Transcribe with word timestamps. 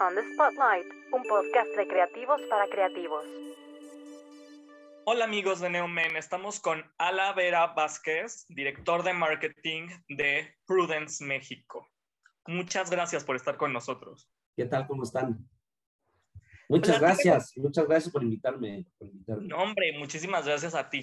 On 0.00 0.14
the 0.14 0.22
Spotlight, 0.32 0.86
un 1.12 1.24
podcast 1.24 1.74
de 1.76 1.88
creativos 1.88 2.40
para 2.48 2.68
creativos. 2.68 3.24
Hola 5.04 5.24
amigos 5.24 5.58
de 5.58 5.70
Neomen, 5.70 6.16
estamos 6.16 6.60
con 6.60 6.84
Ala 6.98 7.32
Vera 7.32 7.66
Vázquez, 7.74 8.46
director 8.48 9.02
de 9.02 9.12
marketing 9.12 9.88
de 10.08 10.54
Prudence 10.66 11.24
México. 11.24 11.84
Muchas 12.46 12.90
gracias 12.90 13.24
por 13.24 13.34
estar 13.34 13.56
con 13.56 13.72
nosotros. 13.72 14.30
¿Qué 14.56 14.66
tal? 14.66 14.86
¿Cómo 14.86 15.02
están? 15.02 15.44
Muchas 16.68 17.00
gracias, 17.00 17.52
muchas 17.56 17.88
gracias 17.88 18.12
por 18.12 18.22
invitarme, 18.22 18.86
No, 19.26 19.56
hombre, 19.56 19.98
muchísimas 19.98 20.46
gracias 20.46 20.76
a 20.76 20.88
ti. 20.88 21.02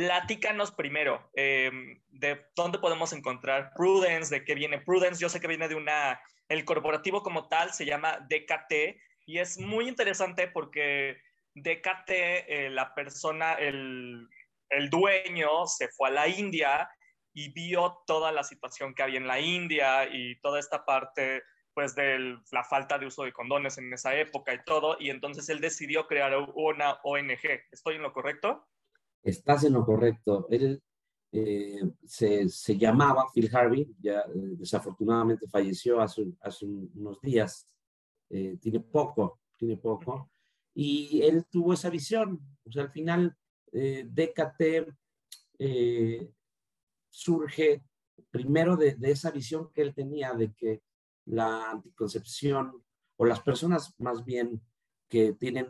Platícanos 0.00 0.72
primero 0.72 1.30
em, 1.34 2.00
de 2.08 2.46
dónde 2.56 2.78
podemos 2.78 3.12
encontrar 3.12 3.72
Prudence, 3.76 4.34
de 4.34 4.46
qué 4.46 4.54
viene 4.54 4.78
Prudence. 4.78 5.20
Yo 5.20 5.28
sé 5.28 5.40
que 5.40 5.46
viene 5.46 5.68
de 5.68 5.74
una, 5.74 6.18
el 6.48 6.64
corporativo 6.64 7.22
como 7.22 7.48
tal 7.48 7.74
se 7.74 7.84
llama 7.84 8.26
DKT 8.30 8.98
y 9.26 9.40
es 9.40 9.58
muy 9.58 9.88
interesante 9.88 10.48
porque 10.48 11.20
DKT, 11.54 12.08
eh, 12.08 12.70
la 12.70 12.94
persona, 12.94 13.52
el, 13.56 14.26
el 14.70 14.88
dueño 14.88 15.66
se 15.66 15.88
fue 15.88 16.08
a 16.08 16.12
la 16.12 16.28
India 16.28 16.88
y 17.34 17.52
vio 17.52 18.02
toda 18.06 18.32
la 18.32 18.42
situación 18.42 18.94
que 18.94 19.02
había 19.02 19.18
en 19.18 19.26
la 19.26 19.38
India 19.38 20.08
y 20.10 20.40
toda 20.40 20.60
esta 20.60 20.86
parte 20.86 21.42
pues 21.74 21.94
de 21.94 22.38
la 22.52 22.64
falta 22.64 22.98
de 22.98 23.04
uso 23.04 23.24
de 23.24 23.34
condones 23.34 23.76
en 23.76 23.92
esa 23.92 24.16
época 24.16 24.54
y 24.54 24.64
todo, 24.64 24.96
y 24.98 25.10
entonces 25.10 25.48
él 25.50 25.60
decidió 25.60 26.06
crear 26.06 26.34
una 26.54 26.94
ONG. 27.04 27.66
¿Estoy 27.70 27.96
en 27.96 28.02
lo 28.02 28.14
correcto? 28.14 28.66
Estás 29.22 29.64
en 29.64 29.74
lo 29.74 29.84
correcto. 29.84 30.46
Él 30.50 30.82
eh, 31.32 31.80
se, 32.04 32.48
se, 32.48 32.76
llamaba 32.76 33.26
Phil 33.32 33.48
Harvey, 33.54 33.94
ya 34.00 34.20
eh, 34.20 34.56
desafortunadamente 34.58 35.46
falleció 35.46 36.00
hace, 36.00 36.26
hace 36.40 36.66
unos 36.66 37.20
días, 37.20 37.68
eh, 38.30 38.56
tiene 38.60 38.80
poco, 38.80 39.40
tiene 39.56 39.76
poco, 39.76 40.30
y 40.74 41.22
él 41.22 41.44
tuvo 41.48 41.72
esa 41.74 41.90
visión. 41.90 42.40
O 42.64 42.72
sea, 42.72 42.84
al 42.84 42.90
final, 42.90 43.36
DKT 43.72 44.88
surge 47.08 47.84
primero 48.30 48.76
de, 48.76 48.96
de 48.96 49.10
esa 49.12 49.30
visión 49.30 49.70
que 49.72 49.82
él 49.82 49.94
tenía 49.94 50.32
de 50.32 50.52
que 50.54 50.82
la 51.26 51.70
anticoncepción 51.70 52.82
o 53.16 53.24
las 53.24 53.40
personas 53.40 53.94
más 53.98 54.24
bien 54.24 54.60
que 55.08 55.34
tienen 55.34 55.68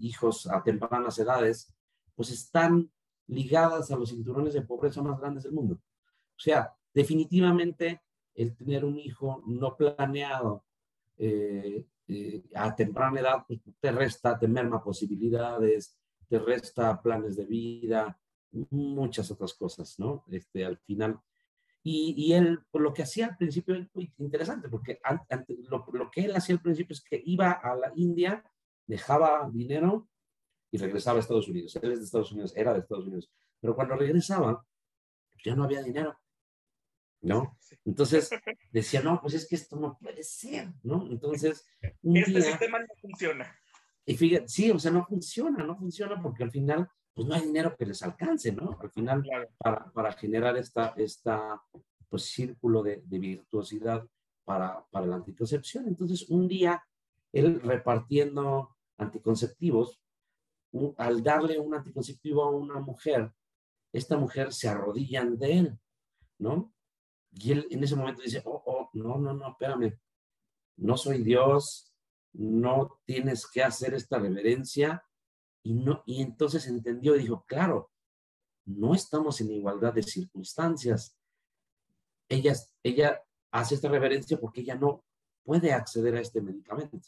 hijos 0.00 0.46
a 0.48 0.62
tempranas 0.62 1.18
edades, 1.18 1.72
pues 2.20 2.32
están 2.32 2.92
ligadas 3.28 3.90
a 3.90 3.96
los 3.96 4.10
cinturones 4.10 4.52
de 4.52 4.60
pobreza 4.60 5.00
más 5.02 5.18
grandes 5.18 5.44
del 5.44 5.54
mundo. 5.54 5.76
O 5.76 6.38
sea, 6.38 6.70
definitivamente 6.92 8.02
el 8.34 8.54
tener 8.54 8.84
un 8.84 8.98
hijo 8.98 9.42
no 9.46 9.74
planeado 9.74 10.66
eh, 11.16 11.86
eh, 12.08 12.42
a 12.54 12.76
temprana 12.76 13.20
edad 13.20 13.44
pues, 13.48 13.60
te 13.80 13.90
resta, 13.90 14.38
te 14.38 14.46
merma 14.48 14.84
posibilidades, 14.84 15.98
te 16.28 16.38
resta 16.38 17.00
planes 17.00 17.36
de 17.36 17.46
vida, 17.46 18.20
muchas 18.68 19.30
otras 19.30 19.54
cosas, 19.54 19.98
¿no? 19.98 20.22
Este, 20.30 20.62
al 20.62 20.76
final 20.76 21.18
y, 21.82 22.34
él, 22.34 22.60
pues, 22.70 22.82
lo 22.82 22.92
que 22.92 23.04
hacía 23.04 23.28
al 23.28 23.38
principio 23.38 23.74
muy 23.94 24.12
interesante, 24.18 24.68
porque 24.68 25.00
lo, 25.70 26.10
que 26.10 26.26
él 26.26 26.36
hacía 26.36 26.54
al 26.56 26.60
principio 26.60 26.92
es 26.92 27.02
que 27.02 27.22
iba 27.24 27.52
a 27.52 27.74
la 27.76 27.90
India, 27.96 28.44
dejaba 28.86 29.48
dinero 29.50 30.09
y 30.70 30.78
regresaba 30.78 31.18
a 31.18 31.20
Estados 31.20 31.48
Unidos. 31.48 31.76
Él 31.82 31.92
es 31.92 31.98
de 31.98 32.04
Estados 32.04 32.32
Unidos, 32.32 32.52
era 32.56 32.72
de 32.72 32.80
Estados 32.80 33.06
Unidos. 33.06 33.30
Pero 33.60 33.74
cuando 33.74 33.96
regresaba, 33.96 34.64
ya 35.44 35.54
no 35.54 35.64
había 35.64 35.82
dinero. 35.82 36.16
¿No? 37.22 37.58
Entonces 37.84 38.30
decía, 38.72 39.02
no, 39.02 39.20
pues 39.20 39.34
es 39.34 39.46
que 39.46 39.54
esto 39.54 39.76
no 39.76 39.98
puede 40.00 40.22
ser, 40.22 40.68
¿no? 40.82 41.06
Entonces, 41.10 41.66
este 42.02 42.42
sistema 42.42 42.78
no 42.78 42.86
funciona. 42.98 43.54
Y 44.06 44.16
fíjate, 44.16 44.48
sí, 44.48 44.70
o 44.70 44.78
sea, 44.78 44.90
no 44.90 45.04
funciona, 45.04 45.62
no 45.62 45.76
funciona 45.76 46.20
porque 46.22 46.44
al 46.44 46.50
final 46.50 46.88
pues 47.12 47.28
no 47.28 47.34
hay 47.34 47.42
dinero 47.42 47.76
que 47.76 47.84
les 47.84 48.02
alcance, 48.02 48.52
¿no? 48.52 48.78
Al 48.80 48.90
final, 48.90 49.22
para, 49.58 49.90
para, 49.92 50.12
generar 50.12 50.56
esta, 50.56 50.94
esta 50.96 51.60
pues, 52.08 52.24
círculo 52.24 52.82
de, 52.82 53.02
de 53.04 53.18
virtuosidad 53.18 54.06
para, 54.44 54.84
para, 54.90 55.06
la 55.06 55.16
anticoncepción. 55.16 55.86
Entonces, 55.86 56.30
un 56.30 56.48
día, 56.48 56.82
él 57.32 57.60
repartiendo 57.60 58.76
anticonceptivos, 58.96 60.00
al 60.96 61.22
darle 61.22 61.58
un 61.58 61.74
anticonceptivo 61.74 62.42
a 62.44 62.50
una 62.50 62.80
mujer, 62.80 63.32
esta 63.92 64.16
mujer 64.16 64.52
se 64.52 64.68
arrodilla 64.68 65.20
ante 65.22 65.58
él, 65.58 65.78
¿no? 66.38 66.72
Y 67.32 67.52
él 67.52 67.66
en 67.70 67.84
ese 67.84 67.96
momento 67.96 68.22
dice, 68.22 68.42
oh, 68.44 68.62
oh, 68.66 68.90
no, 68.94 69.18
no, 69.18 69.34
no, 69.34 69.50
espérame, 69.50 69.98
no 70.76 70.96
soy 70.96 71.22
Dios, 71.22 71.92
no 72.32 73.00
tienes 73.04 73.46
que 73.46 73.62
hacer 73.62 73.94
esta 73.94 74.18
reverencia, 74.18 75.04
y, 75.62 75.74
no, 75.74 76.02
y 76.06 76.22
entonces 76.22 76.66
entendió 76.66 77.14
y 77.16 77.20
dijo, 77.20 77.44
claro, 77.46 77.90
no 78.64 78.94
estamos 78.94 79.40
en 79.40 79.50
igualdad 79.50 79.92
de 79.92 80.02
circunstancias. 80.02 81.18
Ella, 82.28 82.54
ella 82.82 83.22
hace 83.50 83.74
esta 83.74 83.88
reverencia 83.88 84.38
porque 84.38 84.62
ella 84.62 84.76
no 84.76 85.04
puede 85.44 85.72
acceder 85.72 86.16
a 86.16 86.20
este 86.20 86.40
medicamento, 86.40 86.98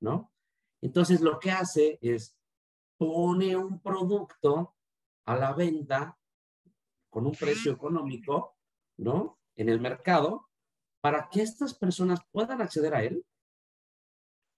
¿no? 0.00 0.32
Entonces 0.82 1.20
lo 1.20 1.38
que 1.38 1.50
hace 1.50 1.98
es 2.02 2.36
pone 2.96 3.56
un 3.56 3.80
producto 3.80 4.76
a 5.26 5.36
la 5.36 5.52
venta 5.52 6.18
con 7.10 7.26
un 7.26 7.32
precio 7.32 7.72
económico, 7.72 8.56
¿no? 8.98 9.40
En 9.54 9.68
el 9.68 9.80
mercado 9.80 10.48
para 11.00 11.28
que 11.30 11.42
estas 11.42 11.74
personas 11.74 12.20
puedan 12.30 12.60
acceder 12.60 12.94
a 12.94 13.02
él 13.02 13.24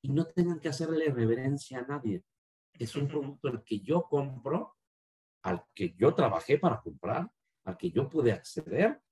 y 0.02 0.10
no 0.10 0.24
tengan 0.26 0.60
que 0.60 0.68
hacerle 0.68 1.10
reverencia 1.10 1.78
a 1.78 1.82
nadie 1.82 2.24
es 2.78 2.94
un 2.96 3.08
producto 3.08 3.48
al 3.48 3.64
que 3.64 3.80
yo 3.80 4.04
compro, 4.04 4.76
al 5.42 5.64
que 5.74 5.94
yo 5.96 6.14
trabajé 6.14 6.58
para 6.58 6.80
comprar, 6.80 7.30
al 7.64 7.76
que 7.76 7.90
yo 7.90 8.08
pude 8.08 8.32
acceder 8.32 9.02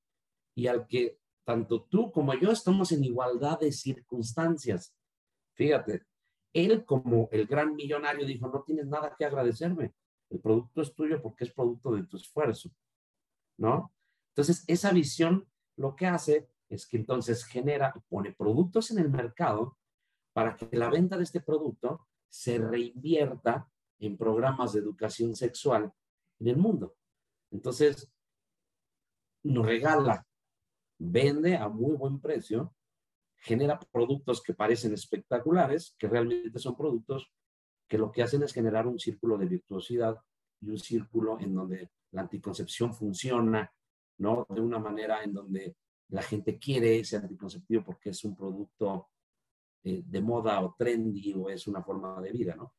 y 0.54 0.68
al 0.68 0.86
que 0.86 1.20
tanto 1.44 1.84
tú 1.84 2.10
como 2.10 2.34
yo 2.34 2.50
estamos 2.50 2.92
en 2.92 3.04
igualdad 3.04 3.60
de 3.60 3.72
circunstancias. 3.72 4.94
Fíjate, 5.54 6.02
él 6.64 6.84
como 6.84 7.28
el 7.32 7.46
gran 7.46 7.74
millonario 7.74 8.26
dijo, 8.26 8.48
no 8.48 8.62
tienes 8.62 8.86
nada 8.86 9.14
que 9.16 9.24
agradecerme, 9.24 9.92
el 10.30 10.40
producto 10.40 10.82
es 10.82 10.94
tuyo 10.94 11.20
porque 11.22 11.44
es 11.44 11.52
producto 11.52 11.92
de 11.94 12.04
tu 12.04 12.16
esfuerzo, 12.16 12.70
¿no? 13.58 13.92
Entonces, 14.30 14.64
esa 14.66 14.90
visión 14.92 15.48
lo 15.76 15.94
que 15.94 16.06
hace 16.06 16.48
es 16.68 16.86
que 16.86 16.96
entonces 16.96 17.44
genera, 17.44 17.94
pone 18.08 18.32
productos 18.32 18.90
en 18.90 18.98
el 18.98 19.10
mercado 19.10 19.78
para 20.32 20.56
que 20.56 20.68
la 20.76 20.90
venta 20.90 21.16
de 21.16 21.22
este 21.24 21.40
producto 21.40 22.06
se 22.28 22.58
reinvierta 22.58 23.70
en 23.98 24.16
programas 24.16 24.72
de 24.72 24.80
educación 24.80 25.34
sexual 25.34 25.92
en 26.38 26.48
el 26.48 26.56
mundo. 26.56 26.94
Entonces, 27.50 28.12
nos 29.42 29.64
regala, 29.64 30.26
vende 30.98 31.56
a 31.56 31.68
muy 31.68 31.96
buen 31.96 32.20
precio, 32.20 32.75
genera 33.38 33.78
productos 33.78 34.42
que 34.42 34.54
parecen 34.54 34.92
espectaculares, 34.92 35.94
que 35.98 36.08
realmente 36.08 36.58
son 36.58 36.76
productos 36.76 37.30
que 37.88 37.98
lo 37.98 38.10
que 38.10 38.22
hacen 38.22 38.42
es 38.42 38.52
generar 38.52 38.86
un 38.86 38.98
círculo 38.98 39.38
de 39.38 39.46
virtuosidad 39.46 40.16
y 40.60 40.70
un 40.70 40.78
círculo 40.78 41.38
en 41.40 41.54
donde 41.54 41.90
la 42.10 42.22
anticoncepción 42.22 42.94
funciona, 42.94 43.72
¿no? 44.18 44.46
De 44.48 44.60
una 44.60 44.78
manera 44.78 45.22
en 45.22 45.32
donde 45.32 45.76
la 46.08 46.22
gente 46.22 46.58
quiere 46.58 46.98
ese 46.98 47.16
anticonceptivo 47.16 47.84
porque 47.84 48.10
es 48.10 48.24
un 48.24 48.36
producto 48.36 49.10
eh, 49.84 50.02
de 50.04 50.20
moda 50.20 50.60
o 50.60 50.74
trendy 50.76 51.34
o 51.34 51.48
es 51.48 51.66
una 51.66 51.82
forma 51.82 52.20
de 52.20 52.32
vida, 52.32 52.56
¿no? 52.56 52.74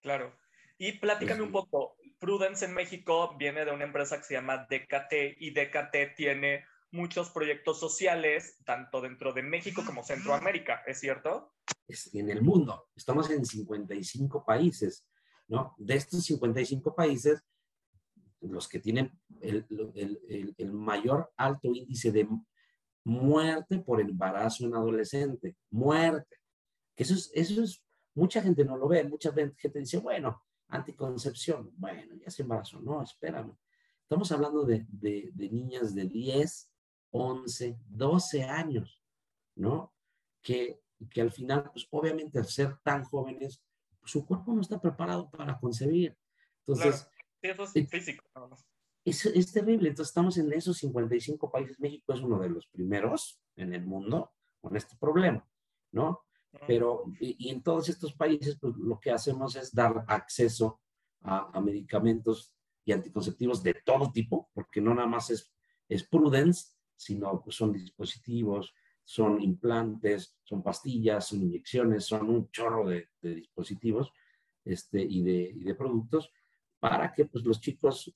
Claro. 0.00 0.36
Y 0.76 0.92
platícame 0.92 1.42
un 1.42 1.50
poco, 1.50 1.96
Prudence 2.20 2.64
en 2.64 2.74
México 2.74 3.34
viene 3.36 3.64
de 3.64 3.72
una 3.72 3.84
empresa 3.84 4.18
que 4.18 4.24
se 4.24 4.34
llama 4.34 4.66
DKT 4.70 5.38
y 5.38 5.50
DKT 5.50 6.14
tiene 6.16 6.64
muchos 6.90 7.30
proyectos 7.30 7.78
sociales, 7.78 8.56
tanto 8.64 9.00
dentro 9.00 9.32
de 9.32 9.42
México 9.42 9.82
como 9.84 10.04
Centroamérica, 10.04 10.82
¿es 10.86 11.00
cierto? 11.00 11.52
Es 11.86 12.14
en 12.14 12.30
el 12.30 12.42
mundo, 12.42 12.88
estamos 12.96 13.30
en 13.30 13.44
55 13.44 14.44
países, 14.44 15.06
¿no? 15.48 15.74
De 15.78 15.94
estos 15.94 16.24
55 16.24 16.94
países, 16.94 17.42
los 18.40 18.68
que 18.68 18.78
tienen 18.78 19.18
el, 19.40 19.66
el, 19.94 20.54
el 20.56 20.72
mayor 20.72 21.32
alto 21.36 21.68
índice 21.74 22.12
de 22.12 22.28
muerte 23.04 23.78
por 23.78 24.00
embarazo 24.00 24.64
en 24.64 24.74
adolescente, 24.74 25.56
muerte. 25.70 26.36
Que 26.94 27.02
eso 27.02 27.14
es, 27.14 27.30
eso 27.34 27.62
es, 27.62 27.82
mucha 28.14 28.42
gente 28.42 28.64
no 28.64 28.76
lo 28.76 28.88
ve, 28.88 29.04
mucha 29.04 29.32
gente 29.32 29.78
dice, 29.78 29.98
bueno, 29.98 30.42
anticoncepción, 30.68 31.70
bueno, 31.76 32.14
ya 32.16 32.30
se 32.30 32.42
embarazó, 32.42 32.80
no, 32.80 33.02
espérame. 33.02 33.56
Estamos 34.02 34.30
hablando 34.32 34.64
de, 34.64 34.86
de, 34.88 35.30
de 35.34 35.50
niñas 35.50 35.94
de 35.94 36.04
10, 36.06 36.70
11, 37.10 37.78
12 37.88 38.42
años, 38.44 39.02
¿no? 39.54 39.92
Que, 40.42 40.80
que 41.10 41.20
al 41.20 41.30
final, 41.30 41.70
pues 41.72 41.86
obviamente 41.90 42.38
al 42.38 42.46
ser 42.46 42.78
tan 42.82 43.04
jóvenes, 43.04 43.62
pues, 44.00 44.12
su 44.12 44.26
cuerpo 44.26 44.52
no 44.52 44.60
está 44.60 44.80
preparado 44.80 45.30
para 45.30 45.58
concebir. 45.58 46.16
Entonces, 46.60 47.08
eso 47.40 47.62
es 47.62 47.88
físico, 47.88 48.24
nada 48.34 48.48
más 48.48 48.68
es, 49.08 49.52
terrible. 49.52 49.88
Entonces 49.88 50.10
estamos 50.10 50.36
en 50.38 50.52
esos 50.52 50.78
55 50.78 51.50
países. 51.50 51.80
México 51.80 52.12
es 52.12 52.20
uno 52.20 52.38
de 52.38 52.50
los 52.50 52.66
primeros 52.68 53.40
en 53.56 53.74
el 53.74 53.84
mundo 53.84 54.32
con 54.60 54.76
este 54.76 54.96
problema, 54.96 55.46
¿no? 55.92 56.20
Pero, 56.66 57.04
y, 57.20 57.50
en 57.50 57.62
todos 57.62 57.88
estos 57.88 58.14
países, 58.14 58.58
pues 58.58 58.74
lo 58.76 58.98
que 58.98 59.10
hacemos 59.10 59.54
es 59.56 59.72
dar 59.72 60.04
acceso 60.08 60.80
a, 61.22 61.50
a, 61.52 61.60
medicamentos 61.60 62.54
y 62.84 62.92
anticonceptivos 62.92 63.62
de 63.62 63.74
todo 63.84 64.10
tipo, 64.10 64.50
porque 64.54 64.80
no 64.80 64.94
nada 64.94 65.06
más 65.06 65.30
es, 65.30 65.52
es 65.88 66.08
Prudence, 66.08 66.74
sino 66.98 67.40
pues 67.40 67.56
son 67.56 67.72
dispositivos, 67.72 68.74
son 69.04 69.40
implantes, 69.40 70.36
son 70.42 70.62
pastillas, 70.62 71.28
son 71.28 71.42
inyecciones, 71.42 72.04
son 72.04 72.28
un 72.28 72.50
chorro 72.50 72.88
de, 72.88 73.08
de 73.22 73.36
dispositivos 73.36 74.12
este, 74.64 75.00
y, 75.00 75.22
de, 75.22 75.52
y 75.54 75.64
de 75.64 75.74
productos 75.74 76.30
para 76.78 77.12
que 77.14 77.24
pues, 77.24 77.44
los 77.44 77.60
chicos 77.60 78.14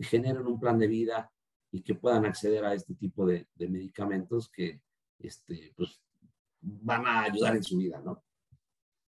generen 0.00 0.46
un 0.46 0.60
plan 0.60 0.78
de 0.78 0.86
vida 0.86 1.32
y 1.72 1.82
que 1.82 1.94
puedan 1.94 2.26
acceder 2.26 2.64
a 2.64 2.74
este 2.74 2.94
tipo 2.94 3.26
de, 3.26 3.48
de 3.54 3.68
medicamentos 3.68 4.50
que 4.50 4.80
este, 5.18 5.72
pues, 5.74 6.00
van 6.60 7.06
a 7.06 7.22
ayudar 7.22 7.56
en 7.56 7.64
su 7.64 7.78
vida, 7.78 8.00
¿no? 8.04 8.22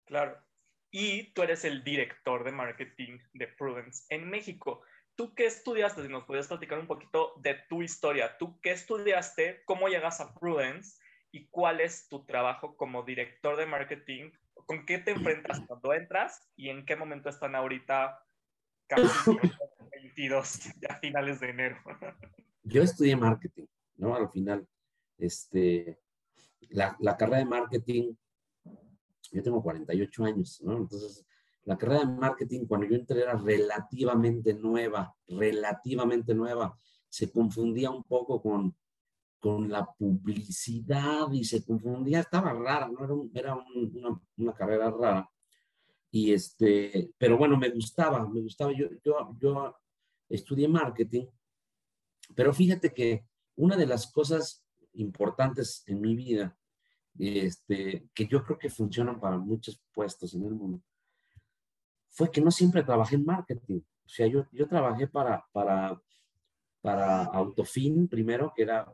Claro. 0.05 0.37
Y 0.89 1.33
tú 1.33 1.41
eres 1.41 1.65
el 1.65 1.83
director 1.83 2.45
de 2.45 2.53
marketing 2.53 3.19
de 3.33 3.47
Prudence 3.47 4.05
en 4.09 4.29
México. 4.29 4.81
¿Tú 5.17 5.33
qué 5.33 5.47
estudiaste? 5.47 6.03
Si 6.03 6.09
nos 6.09 6.25
podías 6.25 6.47
platicar 6.47 6.77
un 6.77 6.85
poquito 6.85 7.33
de 7.41 7.55
tu 7.67 7.81
historia. 7.81 8.37
¿Tú 8.37 8.61
qué 8.61 8.71
estudiaste? 8.71 9.63
¿Cómo 9.65 9.87
llegas 9.87 10.21
a 10.21 10.35
Prudence? 10.35 10.99
¿Y 11.31 11.47
cuál 11.47 11.81
es 11.81 12.07
tu 12.07 12.23
trabajo 12.23 12.77
como 12.77 13.01
director 13.01 13.57
de 13.57 13.65
marketing? 13.65 14.29
¿Con 14.53 14.85
qué 14.85 14.99
te 14.99 15.11
enfrentas 15.11 15.59
cuando 15.61 15.91
entras? 15.93 16.47
¿Y 16.55 16.69
en 16.69 16.85
qué 16.85 16.95
momento 16.95 17.29
están 17.29 17.55
ahorita 17.55 18.23
casi 18.85 19.01
22, 19.91 20.69
ya 20.79 20.95
finales 20.99 21.39
de 21.39 21.49
enero? 21.49 21.77
Yo 22.61 22.83
estudié 22.83 23.15
marketing, 23.15 23.65
¿no? 23.95 24.15
Al 24.15 24.29
final, 24.29 24.67
este, 25.17 25.99
la, 26.69 26.95
la 26.99 27.17
carrera 27.17 27.39
de 27.39 27.45
marketing, 27.45 28.13
yo 29.31 29.41
tengo 29.41 29.63
48 29.63 30.25
años, 30.25 30.61
¿no? 30.61 30.77
Entonces, 30.77 31.25
la 31.67 31.77
carrera 31.77 32.05
de 32.05 32.13
marketing 32.13 32.65
cuando 32.65 32.87
yo 32.87 32.95
entré 32.95 33.21
era 33.21 33.35
relativamente 33.35 34.53
nueva, 34.53 35.13
relativamente 35.27 36.33
nueva. 36.33 36.73
Se 37.09 37.29
confundía 37.29 37.91
un 37.91 38.05
poco 38.05 38.41
con, 38.41 38.73
con 39.37 39.69
la 39.69 39.85
publicidad 39.85 41.29
y 41.33 41.43
se 41.43 41.65
confundía, 41.65 42.21
estaba 42.21 42.53
rara, 42.53 42.87
¿no? 42.87 43.29
Era, 43.33 43.53
una, 43.55 44.17
una, 44.37 44.53
carrera 44.53 44.89
rara. 44.91 45.29
Y 46.09 46.31
este, 46.31 47.11
pero 47.17 47.37
bueno, 47.37 47.57
me 47.57 47.69
gustaba, 47.69 48.25
me 48.25 48.39
gustaba. 48.39 48.71
Yo, 48.71 48.87
yo, 49.03 49.35
yo 49.37 49.75
estudié 50.29 50.69
marketing, 50.69 51.25
pero 52.33 52.53
fíjate 52.53 52.93
que 52.93 53.25
una 53.57 53.75
de 53.75 53.87
las 53.87 54.09
cosas 54.09 54.65
importantes 54.93 55.83
en 55.85 55.99
mi 55.99 56.15
vida, 56.15 56.57
este, 57.19 58.07
que 58.13 58.25
yo 58.25 58.41
creo 58.45 58.57
que 58.57 58.69
funcionan 58.69 59.19
para 59.19 59.37
muchos 59.37 59.81
puestos 59.91 60.33
en 60.33 60.45
el 60.45 60.53
mundo, 60.53 60.81
fue 62.09 62.31
que 62.31 62.41
no 62.41 62.51
siempre 62.51 62.83
trabajé 62.83 63.15
en 63.15 63.25
marketing. 63.25 63.79
O 63.79 64.09
sea, 64.09 64.27
yo, 64.27 64.45
yo 64.51 64.67
trabajé 64.67 65.07
para, 65.07 65.45
para, 65.51 66.01
para 66.81 67.25
Autofin 67.25 68.07
primero, 68.07 68.53
que 68.55 68.63
era 68.63 68.91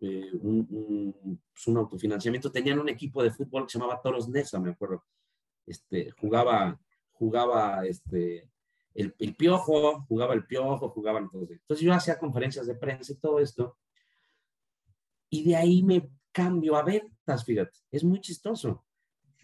eh, 0.00 0.30
un, 0.40 1.40
pues, 1.52 1.66
un, 1.68 1.76
autofinanciamiento. 1.76 2.50
Tenían 2.50 2.78
un 2.78 2.88
equipo 2.88 3.22
de 3.22 3.30
fútbol 3.30 3.64
que 3.64 3.72
se 3.72 3.78
llamaba 3.78 4.02
Toros 4.02 4.28
Nesa, 4.28 4.58
me 4.58 4.70
acuerdo. 4.70 5.04
Este, 5.66 6.10
jugaba, 6.12 6.78
jugaba 7.12 7.86
este, 7.86 8.50
el, 8.94 9.14
el 9.18 9.36
piojo, 9.36 10.02
jugaba 10.08 10.34
el 10.34 10.46
piojo, 10.46 10.90
jugaban 10.90 11.24
entonces. 11.24 11.58
Entonces 11.60 11.84
yo 11.84 11.92
hacía 11.92 12.18
conferencias 12.18 12.66
de 12.66 12.74
prensa 12.74 13.12
y 13.12 13.16
todo 13.16 13.38
esto. 13.38 13.78
Y 15.30 15.44
de 15.48 15.56
ahí 15.56 15.82
me 15.82 16.10
cambio 16.32 16.76
a 16.76 16.82
ventas, 16.82 17.44
fíjate. 17.44 17.78
Es 17.90 18.02
muy 18.04 18.20
chistoso, 18.20 18.84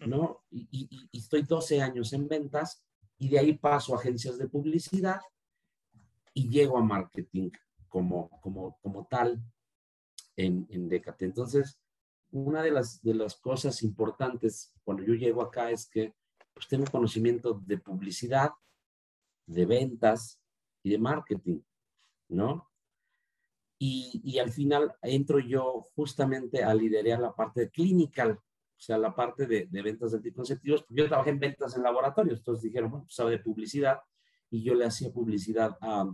¿no? 0.05 0.43
Y, 0.51 0.67
y, 0.71 1.09
y 1.11 1.17
estoy 1.19 1.43
12 1.43 1.81
años 1.81 2.11
en 2.13 2.27
ventas 2.27 2.84
y 3.17 3.29
de 3.29 3.39
ahí 3.39 3.53
paso 3.57 3.93
a 3.93 3.99
agencias 3.99 4.37
de 4.37 4.47
publicidad 4.47 5.21
y 6.33 6.49
llego 6.49 6.77
a 6.77 6.83
marketing 6.83 7.49
como, 7.87 8.29
como, 8.41 8.77
como 8.81 9.07
tal 9.07 9.41
en, 10.35 10.67
en 10.69 10.89
Decate. 10.89 11.25
Entonces, 11.25 11.79
una 12.31 12.61
de 12.61 12.71
las, 12.71 13.01
de 13.01 13.13
las 13.13 13.35
cosas 13.35 13.81
importantes 13.83 14.73
cuando 14.83 15.03
yo 15.03 15.13
llego 15.13 15.41
acá 15.41 15.71
es 15.71 15.89
que 15.89 16.13
pues, 16.53 16.67
tengo 16.67 16.85
conocimiento 16.85 17.61
de 17.65 17.77
publicidad, 17.77 18.51
de 19.45 19.65
ventas 19.65 20.41
y 20.83 20.91
de 20.91 20.97
marketing, 20.97 21.61
¿no? 22.29 22.69
Y, 23.77 24.21
y, 24.23 24.39
al 24.39 24.51
final 24.51 24.95
entro 25.01 25.37
yo 25.39 25.85
justamente 25.95 26.63
a 26.63 26.73
liderar 26.73 27.19
la 27.19 27.35
parte 27.35 27.61
de 27.61 27.69
clinical, 27.69 28.39
o 28.77 28.81
sea, 28.81 28.97
la 28.97 29.15
parte 29.15 29.47
de, 29.47 29.67
de 29.67 29.81
ventas 29.81 30.11
de 30.11 30.17
anticonceptivos, 30.17 30.85
yo 30.89 31.07
trabajé 31.07 31.29
en 31.29 31.39
ventas 31.39 31.75
en 31.75 31.83
laboratorios, 31.83 32.39
entonces 32.39 32.63
dijeron, 32.63 32.91
bueno, 32.91 33.05
pues 33.05 33.15
sabe 33.15 33.31
de 33.31 33.39
publicidad, 33.39 33.99
y 34.49 34.63
yo 34.63 34.75
le 34.75 34.85
hacía 34.85 35.11
publicidad 35.11 35.77
a, 35.81 36.13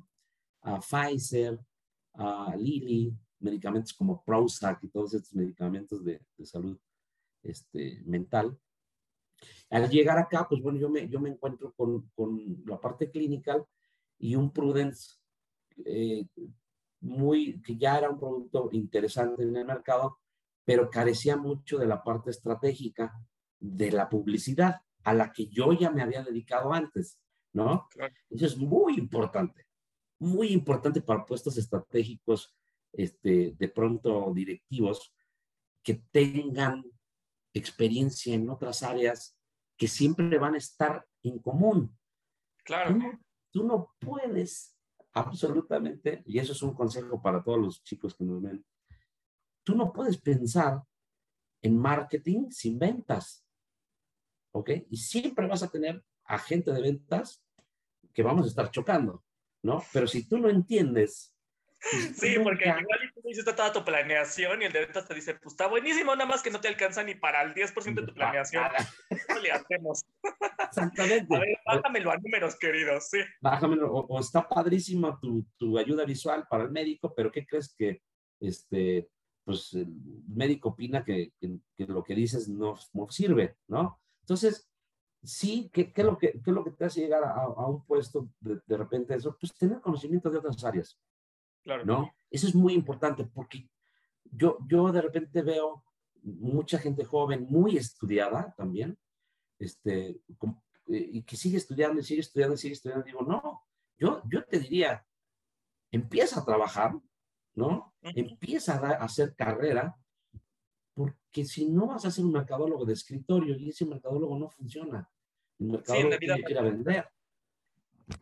a 0.62 0.80
Pfizer, 0.80 1.60
a 2.14 2.56
Lilly, 2.58 3.14
medicamentos 3.40 3.94
como 3.94 4.24
Prozac 4.24 4.84
y 4.84 4.90
todos 4.90 5.14
estos 5.14 5.34
medicamentos 5.34 6.04
de, 6.04 6.22
de 6.38 6.46
salud 6.46 6.80
este, 7.44 8.02
mental. 8.06 8.58
Al 9.70 9.90
llegar 9.90 10.18
acá, 10.20 10.48
pues 10.48 10.62
bueno, 10.62 10.78
yo 10.78 10.90
me, 10.90 11.10
yo 11.10 11.20
me 11.20 11.30
encuentro 11.30 11.74
con, 11.74 12.10
con 12.16 12.64
la 12.66 12.80
parte 12.80 13.10
clínica 13.10 13.66
y 14.20 14.36
un 14.36 14.52
Prudence 14.52 15.16
eh, 15.86 16.28
muy, 17.00 17.60
que 17.62 17.76
ya 17.76 17.98
era 17.98 18.10
un 18.10 18.20
producto 18.20 18.70
interesante 18.72 19.44
en 19.44 19.56
el 19.56 19.66
mercado, 19.66 20.20
pero 20.66 20.90
carecía 20.90 21.38
mucho 21.38 21.78
de 21.78 21.88
la 21.88 22.04
parte 22.04 22.30
estratégica 22.32 23.14
de 23.60 23.92
la 23.92 24.10
publicidad, 24.10 24.82
a 25.04 25.14
la 25.14 25.32
que 25.32 25.48
yo 25.48 25.74
ya 25.74 25.90
me 25.92 26.02
había 26.02 26.24
dedicado 26.24 26.74
antes, 26.74 27.20
¿no? 27.54 27.88
Eso 28.30 28.46
es 28.46 28.58
muy 28.58 28.98
importante, 28.98 29.66
muy 30.20 30.50
importante 30.50 31.02
para 31.02 31.26
puestos 31.26 31.58
estratégicos, 31.58 32.56
este, 32.94 33.56
de 33.58 33.70
pronto 33.70 34.32
directivos, 34.34 35.14
que 35.84 36.04
tengan 36.12 36.84
experiencia 37.54 38.34
en 38.34 38.50
otras 38.50 38.84
áreas 38.84 39.38
que 39.78 39.88
siempre 39.88 40.38
van 40.38 40.56
a 40.56 40.60
estar 40.60 41.06
en 41.24 41.40
común. 41.40 41.98
Claro. 42.64 43.00
tú 43.50 43.64
no 43.64 43.92
puedes 44.00 44.78
absolutamente, 45.14 46.24
y 46.26 46.40
eso 46.40 46.54
es 46.54 46.62
un 46.62 46.74
consejo 46.74 47.22
para 47.22 47.44
todos 47.44 47.60
los 47.60 47.84
chicos 47.84 48.16
que 48.16 48.24
nos 48.24 48.42
ven, 48.42 48.64
tú 49.64 49.76
no 49.76 49.92
puedes 49.92 50.18
pensar 50.18 50.82
en 51.62 51.78
marketing 51.78 52.50
sin 52.50 52.80
ventas. 52.80 53.46
¿Ok? 54.54 54.72
Y 54.90 54.98
siempre 54.98 55.48
vas 55.48 55.64
a 55.64 55.70
tener 55.70 56.04
agente 56.26 56.72
de 56.72 56.82
ventas 56.82 57.44
que 58.14 58.24
vamos 58.24 58.46
a 58.46 58.50
estar 58.50 58.72
chocando, 58.72 59.24
¿no? 59.64 59.84
Pero 59.94 60.08
si 60.08 60.28
tú 60.28 60.38
no 60.38 60.50
entiendes. 60.50 61.34
sí, 62.14 62.36
porque 62.44 62.66
igual 62.66 63.00
tú 63.16 63.30
hiciste 63.30 63.54
toda 63.54 63.72
tu 63.72 63.84
planeación 63.84 64.62
y 64.62 64.66
el 64.66 64.74
de 64.74 64.82
ventas 64.82 65.08
te 65.08 65.16
dice, 65.16 65.36
pues 65.36 65.54
está 65.54 65.68
buenísimo, 65.68 66.14
nada 66.16 66.28
más 66.28 66.44
que 66.44 66.52
no 66.52 66.60
te 66.60 66.68
alcanza 66.68 67.04
ni 67.04 67.16
para 67.16 67.42
el 67.42 67.54
10% 67.54 68.02
de 68.02 68.08
tu 68.08 68.14
planeación. 68.14 68.64
¿Cómo 69.28 69.40
le 69.40 69.52
hacemos? 69.52 70.06
Exactamente. 70.60 71.36
A 71.36 71.40
ver, 71.40 71.58
bájamelo 71.66 72.12
a 72.12 72.18
números, 72.18 72.56
queridos, 72.58 73.10
sí. 73.10 73.20
Bájamelo, 73.40 73.92
o, 73.92 74.06
o 74.08 74.20
está 74.20 74.48
padrísima 74.48 75.18
tu, 75.20 75.46
tu, 75.58 75.78
ayuda 75.78 76.06
visual 76.06 76.46
para 76.50 76.64
el 76.64 76.72
médico, 76.72 77.14
pero 77.16 77.32
¿qué 77.32 77.46
crees 77.46 77.74
que 77.76 78.02
este, 78.40 79.10
pues 79.44 79.74
el 79.74 79.88
médico 80.28 80.70
opina 80.70 81.04
que, 81.04 81.34
que, 81.40 81.86
lo 81.86 82.04
que 82.04 82.16
dices 82.16 82.48
no, 82.48 82.76
no, 82.94 83.10
sirve, 83.10 83.58
¿no? 83.68 84.00
Entonces, 84.22 84.70
sí, 85.24 85.70
¿qué, 85.74 85.92
qué, 85.92 86.02
es 86.02 86.08
lo 86.08 86.18
que, 86.18 86.32
qué 86.32 86.50
es 86.52 86.54
lo 86.54 86.64
que 86.64 86.72
te 86.72 86.86
hace 86.86 87.02
llegar 87.02 87.24
a, 87.24 87.44
a 87.44 87.68
un 87.68 87.84
puesto 87.86 88.30
de, 88.40 88.60
de, 88.66 88.78
repente 88.78 89.16
eso? 89.16 89.36
Pues 89.40 89.54
tener 89.56 89.82
conocimiento 89.82 90.30
de 90.30 90.38
otras 90.38 90.64
áreas, 90.64 91.00
claro. 91.64 91.86
¿no? 91.86 92.14
Eso 92.30 92.48
es 92.48 92.56
muy 92.56 92.74
importante 92.74 93.26
porque 93.26 93.70
yo, 94.24 94.58
yo 94.68 94.92
de 94.92 95.02
repente 95.02 95.42
veo 95.42 95.84
mucha 96.24 96.78
gente 96.78 97.04
joven, 97.04 97.48
muy 97.50 97.78
estudiada 97.78 98.54
también, 98.56 98.98
este, 99.60 100.22
y 100.88 101.24
que 101.24 101.36
sigue 101.36 101.58
estudiando 101.58 102.00
y 102.00 102.04
sigue 102.04 102.22
estudiando 102.22 102.56
y 102.56 102.58
sigue 102.58 102.74
estudiando. 102.74 103.06
Digo, 103.06 103.22
no, 103.22 103.64
yo, 103.98 104.22
yo 104.30 104.44
te 104.46 104.60
diría, 104.60 105.06
empieza 105.92 106.40
a 106.40 106.46
trabajar, 106.46 106.94
¿no? 107.56 107.94
Empieza 108.02 108.76
a, 108.76 109.04
hacer 109.04 109.36
carrera, 109.36 109.96
porque 110.94 111.46
si 111.46 111.70
no 111.70 111.88
vas 111.88 112.06
a 112.06 112.12
ser 112.12 112.26
un 112.26 112.32
mercadólogo 112.32 112.86
de 112.86 112.94
escritorio 112.94 113.56
y 113.58 113.70
ese 113.70 113.86
mercadólogo 113.86 114.38
no 114.38 114.50
funciona, 114.50 115.10
el 115.60 115.68
mercadólogo 115.68 116.14
sí, 116.14 116.20
tiene 116.20 116.44
que 116.44 116.52
ir 116.52 116.60
a 116.60 116.64
vender, 116.64 117.10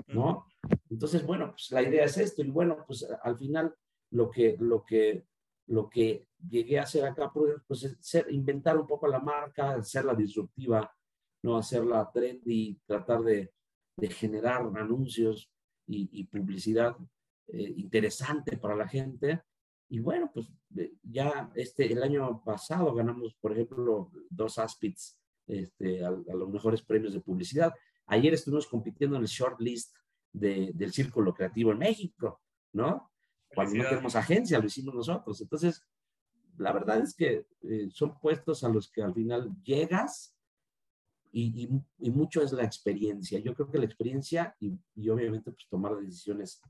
¿no? 0.08 0.46
Entonces, 0.90 1.26
bueno, 1.26 1.52
pues 1.52 1.72
la 1.72 1.82
idea 1.82 2.06
es 2.06 2.18
esto 2.18 2.42
y 2.44 2.50
bueno, 2.50 2.84
pues 2.86 3.08
al 3.24 3.38
final 3.38 3.74
lo 4.12 4.30
que, 4.30 4.58
lo 4.60 4.84
que, 4.84 5.26
lo 5.68 5.90
que 5.90 6.28
llegué 6.50 6.80
a 6.80 6.84
hacer 6.84 7.06
acá, 7.06 7.32
pues 7.68 7.84
es 7.84 7.98
ser, 8.00 8.28
inventar 8.32 8.78
un 8.78 8.88
poco 8.88 9.08
la 9.08 9.20
marca, 9.20 9.76
hacerla 9.76 10.16
disruptiva, 10.16 10.92
no 11.44 11.58
hacerla 11.58 12.10
trendy, 12.12 12.80
tratar 12.86 13.22
de, 13.22 13.54
de 13.96 14.10
generar 14.10 14.62
anuncios 14.76 15.52
y, 15.88 16.10
y 16.12 16.26
publicidad 16.26 16.96
eh, 17.51 17.74
interesante 17.77 18.58
para 18.58 18.75
la 18.75 18.88
gente 18.88 19.41
Y 19.89 20.00
bueno, 20.00 20.29
pues 20.32 20.51
ya 21.01 21.51
este, 21.56 21.91
el 21.91 22.03
año 22.03 22.44
pasado 22.44 22.94
ganamos, 22.94 23.36
por 23.41 23.51
ejemplo, 23.53 24.12
dos 24.29 24.60
Aspits 24.60 25.20
este, 25.48 26.06
a, 26.06 26.12
los 26.12 26.50
mejores 26.50 26.84
premios 26.84 27.13
de 27.13 27.22
publicidad. 27.22 27.74
Ayer 28.06 28.34
estuvimos 28.34 28.68
compitiendo 28.68 29.15
en 29.15 29.24
el 29.24 29.27
short 29.27 29.60
list 29.60 29.96
del 30.32 30.94
Círculo 30.94 31.34
Creativo 31.34 31.72
en 31.72 31.79
México, 31.79 32.39
¿no? 32.74 33.12
Cuando 33.56 33.75
no 33.75 33.89
tenemos 33.89 34.15
agencia, 34.15 34.60
lo 34.60 34.68
hicimos 34.68 34.94
nosotros. 34.94 35.41
Entonces, 35.41 35.84
la 36.60 36.72
verdad 36.72 37.00
es 37.01 37.15
que 37.15 37.48
eh, 37.63 37.89
son 37.91 38.20
puestos 38.20 38.63
a 38.63 38.70
los 38.70 38.91
que 38.91 39.01
al 39.01 39.13
final 39.13 39.56
llegas 39.63 40.36
y, 41.32 41.70
y, 42.00 42.12
mucho 42.12 42.41
es 42.41 42.51
la 42.51 42.63
experiencia. 42.63 43.39
Yo 43.39 43.53
creo 43.53 43.72
que 43.72 43.77
la 43.77 43.86
experiencia 43.86 44.56
y, 44.60 44.74
y, 44.96 45.10
obviamente 45.10 45.51
pues 45.51 45.68
tomar 45.70 45.96
decisiones, 45.98 46.62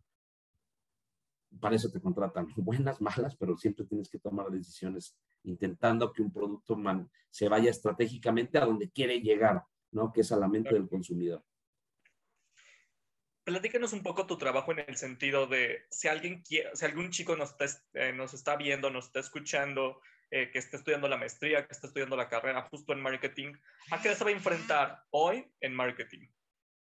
para 1.59 1.75
eso 1.75 1.91
te 1.91 2.01
contratan, 2.01 2.47
buenas, 2.57 3.01
malas, 3.01 3.35
pero 3.35 3.57
siempre 3.57 3.85
tienes 3.85 4.09
que 4.09 4.19
tomar 4.19 4.49
decisiones 4.49 5.17
intentando 5.43 6.11
que 6.11 6.21
un 6.21 6.31
producto 6.31 6.75
man, 6.75 7.09
se 7.29 7.47
vaya 7.47 7.69
estratégicamente 7.69 8.57
a 8.57 8.65
donde 8.65 8.89
quiere 8.89 9.21
llegar, 9.21 9.63
¿no? 9.91 10.11
Que 10.11 10.21
es 10.21 10.31
a 10.31 10.37
la 10.37 10.47
mente 10.47 10.73
del 10.73 10.89
consumidor. 10.89 11.43
Platícanos 13.43 13.93
un 13.93 14.03
poco 14.03 14.27
tu 14.27 14.37
trabajo 14.37 14.71
en 14.73 14.79
el 14.87 14.95
sentido 14.95 15.47
de 15.47 15.85
si 15.89 16.07
alguien 16.07 16.43
quiere, 16.43 16.69
si 16.75 16.85
algún 16.85 17.09
chico 17.09 17.35
nos 17.35 17.51
está, 17.51 17.65
eh, 17.93 18.13
nos 18.13 18.33
está 18.33 18.55
viendo, 18.55 18.91
nos 18.91 19.05
está 19.05 19.21
escuchando, 19.21 20.01
eh, 20.29 20.51
que 20.51 20.59
está 20.59 20.77
estudiando 20.77 21.07
la 21.07 21.17
maestría, 21.17 21.65
que 21.65 21.71
está 21.71 21.87
estudiando 21.87 22.15
la 22.15 22.29
carrera 22.29 22.67
justo 22.69 22.93
en 22.93 23.01
marketing, 23.01 23.53
¿a 23.89 23.99
qué 23.99 24.13
se 24.13 24.23
va 24.23 24.29
a 24.29 24.33
enfrentar 24.33 25.03
hoy 25.09 25.51
en 25.61 25.73
marketing? 25.73 26.27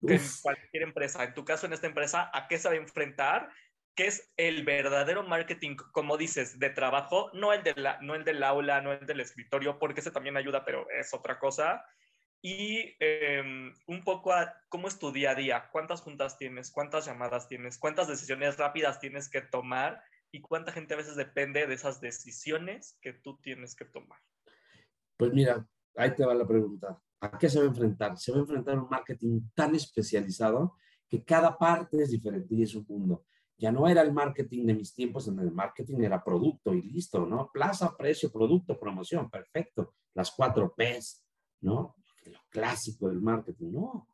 en 0.06 0.20
cualquier 0.42 0.82
empresa, 0.82 1.24
en 1.24 1.34
tu 1.34 1.44
caso 1.44 1.66
en 1.66 1.72
esta 1.72 1.86
empresa, 1.86 2.30
¿a 2.32 2.46
qué 2.48 2.58
se 2.58 2.68
va 2.68 2.74
a 2.74 2.78
enfrentar? 2.78 3.50
¿Qué 3.94 4.06
es 4.06 4.32
el 4.36 4.64
verdadero 4.64 5.22
marketing, 5.22 5.76
como 5.92 6.16
dices, 6.16 6.58
de 6.58 6.70
trabajo? 6.70 7.30
No 7.32 7.52
el, 7.52 7.62
de 7.62 7.74
la, 7.76 8.00
no 8.00 8.14
el 8.14 8.24
del 8.24 8.42
aula, 8.42 8.80
no 8.80 8.92
el 8.92 9.06
del 9.06 9.20
escritorio, 9.20 9.78
porque 9.78 10.00
ese 10.00 10.10
también 10.10 10.36
ayuda, 10.36 10.64
pero 10.64 10.88
es 10.90 11.14
otra 11.14 11.38
cosa 11.38 11.84
y 12.46 12.94
em, 13.00 13.72
un 13.86 14.04
poco 14.04 14.30
a 14.30 14.54
cómo 14.68 14.86
es 14.86 14.98
tu 14.98 15.10
día 15.10 15.30
a 15.30 15.34
día, 15.34 15.70
cuántas 15.72 16.02
juntas 16.02 16.36
tienes, 16.36 16.70
cuántas 16.70 17.06
llamadas 17.06 17.48
tienes, 17.48 17.78
cuántas 17.78 18.06
decisiones 18.06 18.58
rápidas 18.58 19.00
tienes 19.00 19.30
que 19.30 19.40
tomar 19.40 20.02
y 20.30 20.42
cuánta 20.42 20.70
gente 20.70 20.92
a 20.92 20.98
veces 20.98 21.16
depende 21.16 21.66
de 21.66 21.72
esas 21.72 22.02
decisiones 22.02 22.98
que 23.00 23.14
tú 23.14 23.38
tienes 23.38 23.74
que 23.74 23.86
tomar. 23.86 24.18
Pues 25.16 25.32
mira, 25.32 25.66
ahí 25.96 26.14
te 26.14 26.26
va 26.26 26.34
la 26.34 26.46
pregunta. 26.46 27.00
¿A 27.18 27.38
qué 27.38 27.48
se 27.48 27.60
va 27.60 27.64
a 27.64 27.68
enfrentar? 27.68 28.18
Se 28.18 28.30
va 28.30 28.36
a 28.36 28.40
enfrentar 28.42 28.78
un 28.78 28.90
marketing 28.90 29.40
tan 29.54 29.74
especializado 29.74 30.76
que 31.08 31.24
cada 31.24 31.56
parte 31.56 32.02
es 32.02 32.10
diferente 32.10 32.54
y 32.54 32.62
es 32.62 32.74
un 32.74 32.84
mundo. 32.86 33.24
Ya 33.56 33.70
no 33.70 33.88
era 33.88 34.02
el 34.02 34.12
marketing 34.12 34.66
de 34.66 34.74
mis 34.74 34.94
tiempos, 34.94 35.28
en 35.28 35.38
el 35.38 35.52
marketing 35.52 36.00
era 36.00 36.22
producto 36.22 36.74
y 36.74 36.82
listo, 36.82 37.24
¿no? 37.24 37.50
Plaza, 37.52 37.96
precio, 37.96 38.30
producto, 38.30 38.78
promoción, 38.78 39.30
perfecto. 39.30 39.94
Las 40.14 40.32
cuatro 40.32 40.74
P's, 40.74 41.24
¿no? 41.60 41.94
lo 42.30 42.38
clásico 42.48 43.08
del 43.08 43.20
marketing. 43.20 43.72
No. 43.72 44.08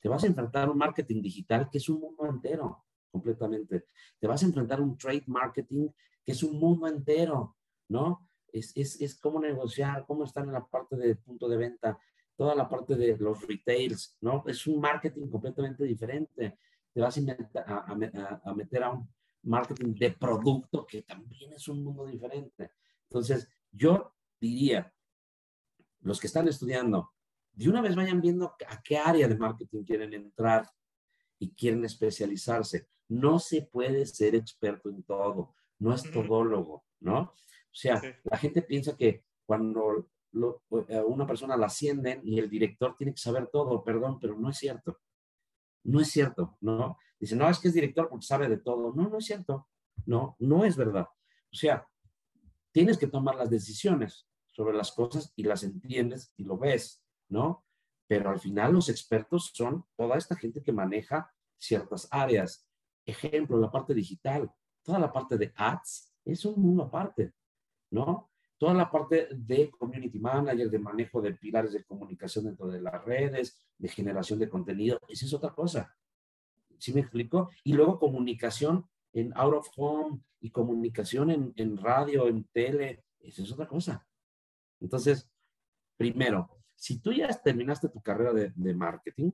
Te 0.00 0.08
vas 0.08 0.24
a 0.24 0.26
enfrentar 0.26 0.68
a 0.68 0.70
un 0.70 0.78
marketing 0.78 1.22
digital 1.22 1.68
que 1.70 1.78
es 1.78 1.88
un 1.88 2.00
mundo 2.00 2.26
entero, 2.26 2.84
completamente. 3.10 3.86
Te 4.18 4.26
vas 4.26 4.42
a 4.42 4.46
enfrentar 4.46 4.78
a 4.78 4.82
un 4.82 4.96
trade 4.96 5.24
marketing 5.26 5.88
que 6.24 6.32
es 6.32 6.42
un 6.42 6.58
mundo 6.58 6.86
entero, 6.86 7.56
¿no? 7.88 8.28
Es, 8.52 8.72
es, 8.76 9.00
es 9.00 9.18
cómo 9.18 9.40
negociar, 9.40 10.04
cómo 10.06 10.24
estar 10.24 10.44
en 10.44 10.52
la 10.52 10.64
parte 10.64 10.96
de 10.96 11.16
punto 11.16 11.48
de 11.48 11.56
venta, 11.56 11.98
toda 12.36 12.54
la 12.54 12.68
parte 12.68 12.94
de 12.96 13.16
los 13.16 13.46
retails, 13.46 14.16
¿no? 14.20 14.44
Es 14.46 14.66
un 14.66 14.80
marketing 14.80 15.28
completamente 15.28 15.84
diferente. 15.84 16.58
Te 16.98 17.02
vas 17.02 17.16
a, 17.16 17.74
a, 17.76 18.40
a 18.44 18.54
meter 18.54 18.82
a 18.82 18.90
un 18.90 19.08
marketing 19.44 19.94
de 19.94 20.10
producto 20.10 20.84
que 20.84 21.02
también 21.02 21.52
es 21.52 21.68
un 21.68 21.84
mundo 21.84 22.04
diferente. 22.04 22.72
Entonces, 23.04 23.48
yo 23.70 24.16
diría, 24.40 24.92
los 26.00 26.18
que 26.18 26.26
están 26.26 26.48
estudiando, 26.48 27.12
de 27.52 27.68
una 27.68 27.82
vez 27.82 27.94
vayan 27.94 28.20
viendo 28.20 28.56
a 28.66 28.82
qué 28.82 28.98
área 28.98 29.28
de 29.28 29.36
marketing 29.36 29.84
quieren 29.84 30.12
entrar 30.12 30.68
y 31.38 31.54
quieren 31.54 31.84
especializarse. 31.84 32.88
No 33.06 33.38
se 33.38 33.62
puede 33.62 34.04
ser 34.04 34.34
experto 34.34 34.90
en 34.90 35.04
todo, 35.04 35.54
no 35.78 35.94
es 35.94 36.02
todólogo, 36.02 36.84
¿no? 36.98 37.20
O 37.20 37.34
sea, 37.70 38.02
la 38.24 38.38
gente 38.38 38.60
piensa 38.62 38.96
que 38.96 39.22
cuando 39.46 40.08
eh, 40.88 41.00
una 41.06 41.28
persona 41.28 41.56
la 41.56 41.66
ascienden 41.66 42.22
y 42.24 42.40
el 42.40 42.50
director 42.50 42.96
tiene 42.96 43.12
que 43.12 43.20
saber 43.20 43.46
todo, 43.52 43.84
perdón, 43.84 44.18
pero 44.18 44.36
no 44.36 44.50
es 44.50 44.58
cierto. 44.58 44.98
No 45.88 46.00
es 46.00 46.10
cierto, 46.10 46.58
¿no? 46.60 46.98
Dice, 47.18 47.34
no, 47.34 47.48
es 47.48 47.58
que 47.58 47.68
es 47.68 47.74
director 47.74 48.10
porque 48.10 48.26
sabe 48.26 48.46
de 48.46 48.58
todo. 48.58 48.92
No, 48.94 49.08
no 49.08 49.16
es 49.16 49.24
cierto. 49.24 49.68
No, 50.04 50.36
no 50.38 50.64
es 50.66 50.76
verdad. 50.76 51.06
O 51.50 51.56
sea, 51.56 51.88
tienes 52.72 52.98
que 52.98 53.06
tomar 53.06 53.36
las 53.36 53.48
decisiones 53.48 54.28
sobre 54.46 54.76
las 54.76 54.92
cosas 54.92 55.32
y 55.34 55.44
las 55.44 55.62
entiendes 55.62 56.34
y 56.36 56.44
lo 56.44 56.58
ves, 56.58 57.02
¿no? 57.28 57.64
Pero 58.06 58.28
al 58.28 58.38
final 58.38 58.74
los 58.74 58.90
expertos 58.90 59.50
son 59.54 59.86
toda 59.96 60.18
esta 60.18 60.36
gente 60.36 60.62
que 60.62 60.72
maneja 60.72 61.32
ciertas 61.56 62.06
áreas. 62.10 62.68
Ejemplo, 63.06 63.58
la 63.58 63.70
parte 63.70 63.94
digital, 63.94 64.52
toda 64.82 64.98
la 64.98 65.10
parte 65.10 65.38
de 65.38 65.52
ads 65.56 66.12
es 66.26 66.44
un 66.44 66.60
mundo 66.60 66.82
aparte, 66.82 67.32
¿no? 67.90 68.30
Toda 68.58 68.74
la 68.74 68.90
parte 68.90 69.28
de 69.32 69.70
community 69.70 70.18
manager, 70.18 70.68
de 70.68 70.78
manejo 70.78 71.22
de 71.22 71.34
pilares 71.34 71.72
de 71.72 71.84
comunicación 71.84 72.46
dentro 72.46 72.66
de 72.66 72.80
las 72.80 73.04
redes, 73.04 73.56
de 73.78 73.88
generación 73.88 74.38
de 74.38 74.48
contenido, 74.48 75.00
esa 75.08 75.26
es 75.26 75.32
otra 75.32 75.54
cosa. 75.54 75.96
¿Sí 76.78 76.92
me 76.92 77.00
explico? 77.00 77.50
Y 77.64 77.72
luego 77.72 77.98
comunicación 77.98 78.86
en 79.12 79.32
out 79.36 79.54
of 79.54 79.68
home 79.76 80.20
y 80.40 80.50
comunicación 80.50 81.30
en, 81.30 81.52
en 81.56 81.76
radio, 81.76 82.28
en 82.28 82.44
tele, 82.52 83.04
esa 83.20 83.42
es 83.42 83.52
otra 83.52 83.66
cosa. 83.66 84.06
Entonces, 84.80 85.30
primero, 85.96 86.58
si 86.78 87.00
tú 87.00 87.12
ya 87.12 87.28
terminaste 87.28 87.88
tu 87.88 88.00
carrera 88.00 88.32
de, 88.32 88.74
marketing, 88.74 89.32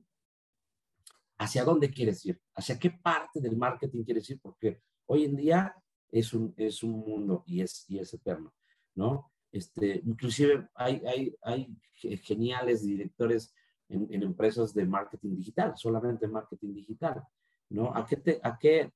¿hacia 1.37 1.63
dónde 1.63 1.91
quieres 1.91 2.25
ir? 2.25 2.41
¿Hacia 2.55 2.79
qué 2.79 2.89
parte 2.89 3.39
del 3.39 3.55
marketing 3.55 4.03
quieres 4.03 4.29
ir? 4.31 4.39
Porque 4.41 4.81
hoy 5.05 5.25
en 5.25 5.35
día 5.35 5.75
es 6.09 6.33
un, 6.33 6.53
es 6.57 6.81
un 6.81 6.91
mundo 6.91 7.43
y 7.45 7.61
es, 7.61 7.85
y 7.87 7.99
es 7.99 8.13
eterno, 8.13 8.53
¿no? 8.95 9.31
Este, 9.51 10.01
inclusive 10.05 10.67
hay, 10.75 11.01
hay, 11.05 11.35
hay 11.43 11.77
geniales 12.17 12.83
directores 12.83 13.53
en, 13.89 14.23
empresas 14.23 14.73
de 14.73 14.85
marketing 14.85 15.35
digital, 15.35 15.73
solamente 15.77 16.27
marketing 16.27 16.73
digital, 16.73 17.23
¿no? 17.69 17.95
¿A 17.95 18.05
qué 18.05 18.17
te, 18.17 18.39
a 18.43 18.57
qué 18.57 18.91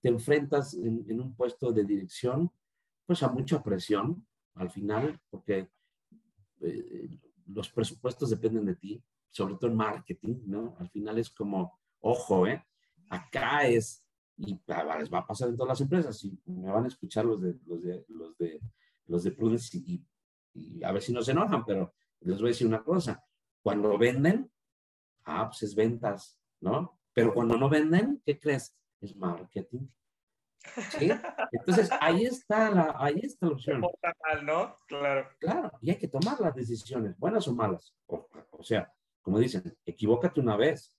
te 0.00 0.08
enfrentas 0.08 0.74
en, 0.74 1.04
en 1.08 1.20
un 1.20 1.34
puesto 1.34 1.72
de 1.72 1.84
dirección? 1.84 2.50
Pues 3.04 3.22
a 3.22 3.28
mucha 3.28 3.62
presión 3.62 4.26
al 4.54 4.70
final, 4.70 5.20
porque 5.30 5.68
eh, 6.60 7.18
los 7.46 7.68
presupuestos 7.70 8.30
dependen 8.30 8.66
de 8.66 8.76
ti, 8.76 9.02
sobre 9.30 9.54
todo 9.54 9.70
en 9.70 9.76
marketing, 9.76 10.40
¿no? 10.46 10.76
Al 10.78 10.90
final 10.90 11.18
es 11.18 11.30
como, 11.30 11.78
ojo, 12.00 12.46
¿eh? 12.46 12.64
Acá 13.08 13.66
es, 13.66 14.04
y 14.36 14.52
les 14.98 15.12
va 15.12 15.18
a 15.18 15.26
pasar 15.26 15.48
en 15.48 15.56
todas 15.56 15.70
las 15.70 15.80
empresas, 15.80 16.22
y 16.24 16.38
me 16.46 16.70
van 16.70 16.84
a 16.84 16.88
escuchar 16.88 17.24
los 17.24 17.40
de, 17.40 17.58
los 17.66 17.82
de, 17.82 18.04
los 18.08 18.36
de, 18.38 18.60
los 19.08 19.24
de 19.24 19.32
Prudence 19.32 19.76
y, 19.76 20.04
y 20.54 20.84
a 20.84 20.92
ver 20.92 21.02
si 21.02 21.12
no 21.12 21.22
se 21.22 21.32
enojan, 21.32 21.64
pero 21.64 21.94
les 22.20 22.38
voy 22.38 22.48
a 22.48 22.52
decir 22.52 22.66
una 22.66 22.82
cosa, 22.82 23.24
cuando 23.62 23.98
venden, 23.98 24.50
ah, 25.24 25.48
pues 25.48 25.62
es 25.62 25.74
ventas, 25.74 26.38
¿no? 26.60 26.98
Pero 27.12 27.34
cuando 27.34 27.56
no 27.56 27.68
venden, 27.68 28.22
¿qué 28.24 28.38
crees? 28.38 28.76
Es 29.00 29.16
marketing. 29.16 29.88
¿Sí? 30.98 31.10
Entonces, 31.52 31.90
ahí 32.00 32.24
está 32.24 32.70
la, 32.70 32.96
ahí 32.98 33.20
está 33.22 33.46
la 33.46 33.52
opción. 33.52 33.80
¿no? 33.80 34.78
Claro. 34.86 35.28
Claro, 35.38 35.72
y 35.80 35.90
hay 35.90 35.98
que 35.98 36.08
tomar 36.08 36.40
las 36.40 36.54
decisiones, 36.54 37.18
buenas 37.18 37.46
o 37.48 37.54
malas. 37.54 37.94
O, 38.06 38.62
sea, 38.62 38.92
como 39.22 39.38
dicen, 39.38 39.62
equivócate 39.84 40.40
una 40.40 40.56
vez, 40.56 40.96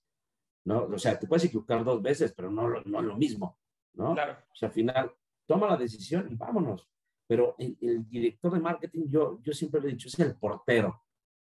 ¿no? 0.64 0.84
O 0.84 0.98
sea, 0.98 1.18
te 1.18 1.26
puedes 1.26 1.44
equivocar 1.44 1.84
dos 1.84 2.02
veces, 2.02 2.32
pero 2.32 2.50
no, 2.50 2.68
no 2.68 3.00
es 3.00 3.04
lo 3.04 3.16
mismo, 3.16 3.58
¿no? 3.94 4.14
Claro. 4.14 4.38
O 4.50 4.54
sea, 4.54 4.68
al 4.68 4.74
final, 4.74 5.14
toma 5.46 5.68
la 5.68 5.76
decisión 5.76 6.30
y 6.30 6.36
vámonos. 6.36 6.88
Pero 7.30 7.54
el, 7.58 8.08
director 8.10 8.52
de 8.52 8.58
marketing, 8.58 9.06
yo, 9.08 9.40
yo 9.40 9.52
siempre 9.52 9.80
le 9.80 9.86
he 9.86 9.92
dicho, 9.92 10.08
es 10.08 10.18
el 10.18 10.34
portero. 10.34 11.04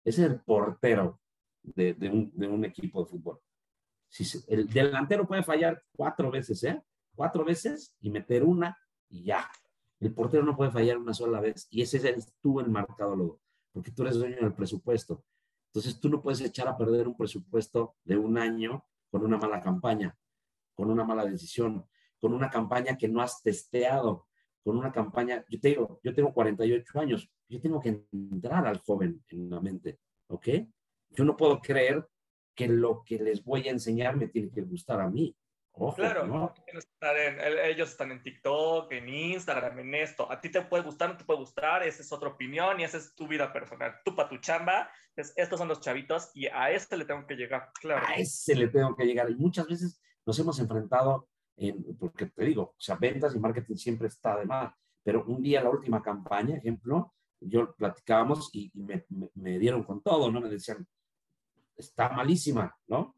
Es 0.05 0.21
el 0.21 0.39
portero 0.39 1.21
de, 1.65 1.95
de, 1.95 2.09
un, 2.09 2.31
de 2.33 2.47
un, 2.47 2.65
equipo 2.65 3.03
de 3.03 3.11
fútbol. 3.11 3.41
Si 4.07 4.25
el 4.47 4.69
delantero 4.69 5.27
puede 5.27 5.43
fallar 5.43 5.83
cuatro 5.91 6.31
veces, 6.31 6.63
¿eh? 6.63 6.81
cuatro 7.17 7.45
veces 7.45 7.93
y 8.01 8.09
meter 8.11 8.45
una 8.45 8.79
y 9.09 9.25
ya. 9.25 9.51
El 9.99 10.15
portero 10.15 10.45
no 10.45 10.57
puede 10.57 10.71
fallar 10.71 10.97
una 10.97 11.13
sola 11.13 11.41
vez 11.41 11.67
y 11.69 11.83
ese 11.83 12.09
es 12.09 12.33
tú 12.41 12.61
el 12.61 12.71
marcador, 12.71 13.41
porque 13.73 13.91
tú 13.91 14.03
eres 14.03 14.15
dueño 14.15 14.37
del 14.37 14.55
presupuesto. 14.55 15.25
Entonces 15.73 15.99
tú 15.99 16.09
no 16.09 16.23
puedes 16.23 16.41
echar 16.41 16.69
a 16.69 16.79
perder 16.79 17.09
un 17.09 17.17
presupuesto 17.17 17.97
de 18.05 18.17
un 18.17 18.39
año 18.39 18.85
con 19.11 19.25
una 19.25 19.39
mala 19.39 19.61
campaña, 19.61 20.17
con 20.77 20.89
una 20.89 21.03
mala 21.03 21.25
decisión, 21.25 21.85
con 22.21 22.33
una 22.33 22.49
campaña 22.49 22.97
que 22.97 23.09
no 23.09 23.21
has 23.21 23.43
testeado, 23.43 24.29
con 24.65 24.77
una 24.77 24.91
campaña, 24.91 25.45
yo 25.49 25.61
tengo, 25.61 26.01
yo 26.03 26.15
tengo 26.15 26.33
48 26.33 26.99
años, 26.99 27.31
yo 27.49 27.61
tengo 27.61 27.81
que 27.81 28.05
entrar 28.11 28.67
al 28.67 28.79
joven 28.79 29.23
en 29.29 29.51
la 29.51 29.61
mente, 29.61 30.01
¿ok? 30.29 30.49
Yo 31.11 31.25
no 31.25 31.37
puedo 31.37 31.61
creer 31.61 32.05
que 32.57 32.67
lo 32.67 33.05
que 33.05 33.19
les 33.19 33.45
voy 33.45 33.69
a 33.69 33.73
enseñar 33.73 34.17
me 34.17 34.29
tiene 34.29 34.51
que 34.51 34.63
gustar 34.63 35.01
a 35.01 35.09
mí 35.11 35.37
claro, 35.95 36.55
ellos 37.65 37.91
están 37.91 38.13
en 38.13 38.23
TikTok, 38.23 38.93
en 38.93 39.09
Instagram, 39.09 39.79
en 39.81 39.95
esto. 39.95 40.31
A 40.31 40.41
ti 40.41 40.49
te 40.49 40.63
puede 40.63 40.85
gustar, 40.85 41.11
no 41.11 41.17
te 41.17 41.25
puede 41.25 41.41
gustar, 41.41 41.83
esa 41.83 42.03
es 42.03 42.13
otra 42.13 42.29
opinión 42.29 42.81
y 42.81 42.85
esa 42.85 42.99
es 42.99 43.15
tu 43.15 43.27
vida 43.27 43.53
personal. 43.53 43.97
Tú 44.05 44.15
para 44.15 44.29
tu 44.29 44.39
chamba, 44.39 44.91
estos 45.17 45.59
son 45.59 45.69
los 45.69 45.81
chavitos 45.81 46.31
y 46.35 46.47
a 46.47 46.71
este 46.71 46.97
le 46.97 47.05
tengo 47.05 47.27
que 47.27 47.35
llegar, 47.35 47.71
claro. 47.81 48.07
A 48.07 48.15
ese 48.15 48.55
le 48.55 48.69
tengo 48.69 48.95
que 48.95 49.05
llegar. 49.05 49.31
Y 49.31 49.35
muchas 49.35 49.67
veces 49.67 50.01
nos 50.25 50.39
hemos 50.39 50.59
enfrentado, 50.61 51.29
porque 51.99 52.27
te 52.27 52.45
digo, 52.45 52.63
o 52.63 52.75
sea, 52.81 52.97
ventas 52.97 53.35
y 53.35 53.39
marketing 53.39 53.77
siempre 53.77 54.09
está 54.09 54.39
de 54.39 54.47
más. 54.47 54.75
Pero 55.03 55.25
un 55.27 55.43
día, 55.43 55.63
la 55.63 55.71
última 55.71 56.03
campaña, 56.03 56.57
ejemplo, 56.57 57.15
yo 57.41 57.75
platicábamos 57.75 58.51
y, 58.53 58.71
me, 58.75 59.05
me 59.35 59.59
dieron 59.59 59.83
con 59.85 60.03
todo, 60.03 60.31
¿no? 60.31 60.41
Me 60.41 60.49
decían, 60.49 60.87
está 61.77 62.09
malísima, 62.11 62.75
¿no? 62.87 63.17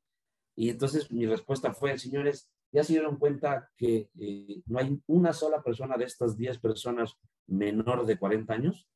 Y 0.55 0.71
entonces 0.71 1.11
mi 1.12 1.26
respuesta 1.26 1.73
fue, 1.73 1.99
señores, 1.99 2.50
ya 2.73 2.83
se 2.83 2.95
dieron 2.95 3.19
cuenta 3.19 3.71
que 3.76 4.11
eh, 4.19 4.62
no 4.66 4.78
hay 4.78 5.00
una 5.07 5.33
sola 5.33 5.62
persona 5.62 5.97
de 5.97 6.05
estas 6.05 6.37
10 6.37 6.59
personas 6.59 7.16
menor 7.47 8.07
de 8.07 8.19
40 8.19 8.52
años. 8.52 8.88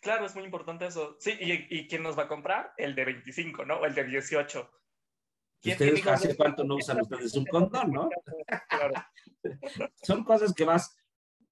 Claro, 0.00 0.24
es 0.24 0.34
muy 0.34 0.44
importante 0.44 0.86
eso. 0.86 1.16
Sí, 1.18 1.36
¿y, 1.38 1.86
quién 1.86 2.02
nos 2.02 2.18
va 2.18 2.22
a 2.22 2.28
comprar? 2.28 2.72
El 2.78 2.94
de 2.94 3.04
25, 3.04 3.66
¿no? 3.66 3.80
O 3.80 3.84
el 3.84 3.94
de 3.94 4.04
18. 4.04 4.70
Ustedes 5.64 6.06
hace 6.06 6.36
cuánto 6.36 6.64
no 6.64 6.76
usan 6.76 7.00
ustedes 7.02 7.34
un 7.34 7.44
condón, 7.44 7.92
¿no? 7.92 8.08
Son 10.02 10.24
cosas 10.24 10.54
que 10.54 10.64
vas 10.64 10.96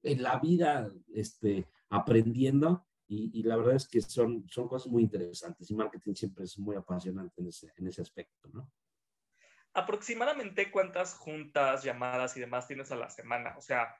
en 0.02 0.22
la 0.22 0.38
vida 0.38 0.90
este, 1.12 1.66
aprendiendo 1.90 2.86
y, 3.10 3.42
la 3.42 3.56
verdad 3.56 3.76
es 3.76 3.88
que 3.88 4.02
son, 4.02 4.46
son 4.50 4.68
cosas 4.68 4.92
muy 4.92 5.02
interesantes 5.02 5.70
y 5.70 5.74
marketing 5.74 6.14
siempre 6.14 6.44
es 6.44 6.58
muy 6.58 6.76
apasionante 6.76 7.40
en 7.40 7.48
ese, 7.48 7.72
en 7.76 7.86
ese 7.86 8.02
aspecto, 8.02 8.50
¿no? 8.52 8.70
Aproximadamente 9.72 10.70
cuántas 10.70 11.14
juntas, 11.14 11.82
llamadas 11.84 12.36
y 12.36 12.40
demás 12.40 12.66
tienes 12.66 12.92
a 12.92 12.96
la 12.96 13.08
semana? 13.08 13.54
O 13.56 13.62
sea, 13.62 13.96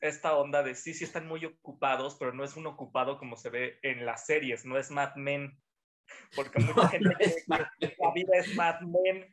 esta 0.00 0.36
onda 0.36 0.64
de 0.64 0.74
sí, 0.74 0.94
sí 0.94 1.04
están 1.04 1.28
muy 1.28 1.44
ocupados, 1.44 2.16
pero 2.16 2.32
no 2.32 2.42
es 2.42 2.56
un 2.56 2.66
ocupado 2.66 3.18
como 3.18 3.36
se 3.36 3.50
ve 3.50 3.78
en 3.82 4.04
las 4.04 4.26
series, 4.26 4.64
no 4.64 4.78
es 4.78 4.90
Mad 4.90 5.14
Men. 5.14 5.56
Porque 6.34 6.60
mucha 6.60 6.88
gente 6.88 7.14
cree 7.14 7.44
que 7.78 7.96
la 7.98 8.12
vida 8.12 8.32
es 8.38 8.54
Mad 8.54 8.80
Men 8.80 9.26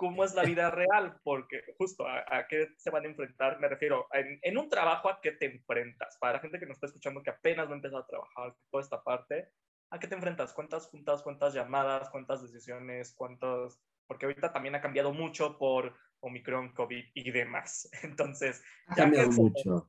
cómo 0.00 0.24
es 0.24 0.34
la 0.34 0.44
vida 0.44 0.70
real, 0.70 1.20
porque 1.22 1.62
justo 1.76 2.08
a, 2.08 2.46
qué 2.48 2.68
se 2.78 2.88
van 2.88 3.04
a 3.04 3.08
enfrentar, 3.08 3.60
me 3.60 3.68
refiero, 3.68 4.06
en, 4.14 4.38
en, 4.40 4.56
un 4.56 4.70
trabajo 4.70 5.10
a 5.10 5.20
qué 5.20 5.32
te 5.32 5.44
enfrentas. 5.44 6.16
Para 6.18 6.32
la 6.32 6.38
gente 6.38 6.58
que 6.58 6.64
nos 6.64 6.76
está 6.76 6.86
escuchando 6.86 7.22
que 7.22 7.28
apenas 7.28 7.68
va 7.68 7.72
a 7.72 7.74
empezar 7.74 8.00
a 8.00 8.06
trabajar 8.06 8.56
toda 8.70 8.82
esta 8.82 9.02
parte, 9.02 9.50
¿a 9.90 9.98
qué 9.98 10.06
te 10.08 10.14
enfrentas? 10.14 10.54
¿Cuántas 10.54 10.86
juntas, 10.86 11.22
cuántas 11.22 11.52
llamadas, 11.52 12.08
cuántas 12.08 12.40
decisiones, 12.40 13.14
cuántos... 13.14 13.78
Porque 14.06 14.24
ahorita 14.24 14.54
también 14.54 14.74
ha 14.74 14.80
cambiado 14.80 15.12
mucho 15.12 15.58
por 15.58 15.94
Omicron, 16.20 16.72
COVID 16.72 17.04
y 17.12 17.30
demás. 17.30 17.86
Entonces, 18.02 18.62
ha 18.86 18.94
cambiado 18.94 19.30
mucho. 19.32 19.86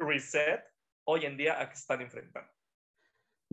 Reset, 0.00 0.60
hoy 1.04 1.24
en 1.24 1.36
día, 1.36 1.60
¿a 1.60 1.68
qué 1.68 1.74
están 1.74 2.00
enfrentando? 2.00 2.50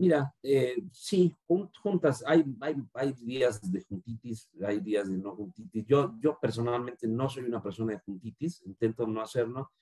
Mira, 0.00 0.34
eh, 0.42 0.76
sí, 0.92 1.36
juntas, 1.46 2.24
hay, 2.26 2.42
hay, 2.62 2.74
hay, 2.94 3.12
días 3.12 3.60
de 3.70 3.82
juntitis, 3.82 4.48
hay 4.66 4.80
días 4.80 5.10
de 5.10 5.18
no 5.18 5.36
juntitis. 5.36 5.84
Yo, 5.84 6.14
yo 6.18 6.38
personalmente 6.40 7.06
no 7.06 7.28
soy 7.28 7.44
una 7.44 7.62
persona 7.62 7.92
de 7.92 7.98
juntitis, 7.98 8.62
intento 8.64 9.06
no 9.06 9.20
hacerlo. 9.20 9.72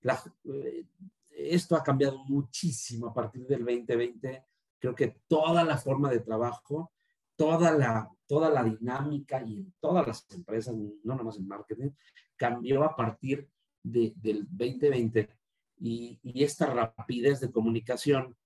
La, 0.00 0.20
eh, 0.52 0.86
esto 1.30 1.76
ha 1.76 1.84
cambiado 1.84 2.18
muchísimo 2.24 3.06
a 3.06 3.14
partir 3.14 3.46
del 3.46 3.60
2020. 3.64 4.44
Creo 4.76 4.92
que 4.92 5.20
toda 5.28 5.62
la 5.62 5.78
forma 5.78 6.10
de 6.10 6.18
trabajo, 6.18 6.90
toda 7.36 7.70
la, 7.70 8.10
toda 8.26 8.50
la 8.50 8.64
dinámica 8.64 9.40
y 9.40 9.58
en 9.58 9.74
todas 9.78 10.04
las 10.04 10.26
empresas, 10.32 10.74
no 10.74 11.14
nomás 11.14 11.36
en 11.36 11.46
marketing, 11.46 11.90
cambió 12.34 12.82
a 12.82 12.96
partir 12.96 13.48
de, 13.84 14.12
del 14.16 14.48
2020 14.50 15.30
y, 15.78 16.18
y 16.24 16.42
esta 16.42 16.66
rapidez 16.66 17.38
de 17.38 17.52
comunicación 17.52 18.36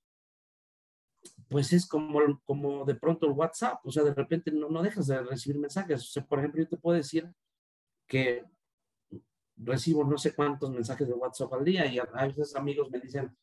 pues 1.49 1.73
es 1.73 1.87
como, 1.87 2.21
como 2.45 2.85
de 2.85 2.95
pronto 2.95 3.27
el 3.27 3.33
WhatsApp, 3.33 3.81
o 3.85 3.91
sea, 3.91 4.03
de 4.03 4.15
repente 4.15 4.51
no, 4.51 4.69
no 4.69 4.83
dejas 4.83 5.07
de 5.07 5.23
recibir 5.23 5.61
mensajes. 5.61 6.03
O 6.03 6.07
sea, 6.07 6.25
por 6.25 6.39
ejemplo, 6.39 6.63
yo 6.63 6.69
te 6.69 6.77
puedo 6.77 6.97
decir 6.97 7.31
que 8.07 8.45
recibo 9.57 10.05
no 10.05 10.19
sé 10.19 10.35
cuántos 10.35 10.71
mensajes 10.71 11.07
de 11.07 11.15
WhatsApp 11.15 11.53
al 11.53 11.65
día 11.65 11.87
y 11.87 11.99
a, 11.99 12.05
veces 12.27 12.57
amigos 12.57 12.91
me 12.91 13.01
dicen, 13.01 13.37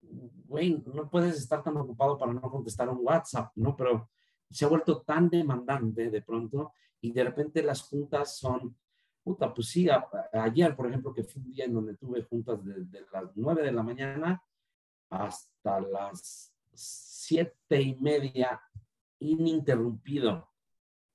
güey, 0.00 0.82
no 0.86 1.08
puedes 1.08 1.36
estar 1.36 1.62
tan 1.62 1.76
ocupado 1.76 2.18
para 2.18 2.32
no 2.32 2.40
contestar 2.42 2.88
un 2.88 3.00
WhatsApp, 3.02 3.52
¿no? 3.56 3.76
Pero 3.76 4.10
se 4.50 4.64
ha 4.64 4.68
vuelto 4.68 5.02
tan 5.02 5.28
demandante 5.28 6.10
de 6.10 6.22
pronto 6.22 6.72
y 7.00 7.12
de 7.12 7.24
repente 7.24 7.62
las 7.62 7.82
juntas 7.82 8.36
son, 8.36 8.76
puta, 9.22 9.52
pues 9.52 9.68
sí, 9.68 9.88
ayer, 10.32 10.74
por 10.74 10.88
ejemplo, 10.88 11.12
que 11.12 11.24
fue 11.24 11.42
un 11.42 11.52
día 11.52 11.64
en 11.64 11.74
donde 11.74 11.96
tuve 11.96 12.22
juntas 12.22 12.64
desde 12.64 13.06
las 13.12 13.36
9 13.36 13.62
de 13.62 13.72
la 13.72 13.82
mañana 13.82 14.42
hasta 15.10 15.80
las 15.80 16.52
siete 17.28 17.82
y 17.82 17.94
media 17.96 18.60
ininterrumpido, 19.18 20.50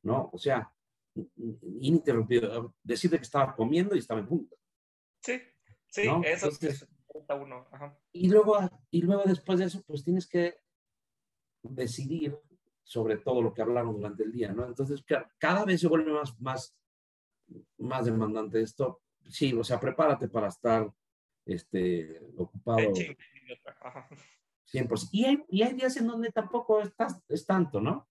¿no? 0.03 0.29
O 0.31 0.37
sea, 0.37 0.71
ininterrumpido. 1.15 2.75
Decirte 2.83 3.17
que 3.17 3.23
estaba 3.23 3.55
comiendo 3.55 3.95
y 3.95 3.99
estaba 3.99 4.19
en 4.19 4.27
punto. 4.27 4.55
Sí, 5.21 5.41
sí, 5.87 6.09
eso 6.25 6.49
es 6.49 6.87
uno. 7.29 7.67
Y 8.11 8.29
luego, 8.29 8.69
y 8.91 9.01
luego 9.01 9.23
después 9.25 9.59
de 9.59 9.65
eso, 9.65 9.81
pues 9.87 10.03
tienes 10.03 10.27
que 10.27 10.59
decidir 11.63 12.37
sobre 12.83 13.17
todo 13.17 13.41
lo 13.41 13.53
que 13.53 13.61
hablaron 13.61 13.95
durante 13.95 14.23
el 14.23 14.31
día, 14.31 14.51
¿no? 14.51 14.65
Entonces, 14.65 15.03
cada 15.39 15.65
vez 15.65 15.81
se 15.81 15.87
vuelve 15.87 16.11
más, 16.11 16.39
más, 16.39 16.77
más 17.77 18.05
demandante 18.05 18.61
esto. 18.61 19.01
Sí, 19.29 19.53
o 19.53 19.63
sea, 19.63 19.79
prepárate 19.79 20.27
para 20.27 20.49
estar 20.49 20.91
este, 21.45 22.19
ocupado. 22.37 22.93
Y 25.11 25.25
hay, 25.25 25.43
y 25.49 25.61
hay 25.61 25.73
días 25.73 25.95
en 25.97 26.07
donde 26.07 26.31
tampoco 26.31 26.81
estás, 26.81 27.21
es 27.27 27.45
tanto, 27.45 27.79
¿no? 27.79 28.07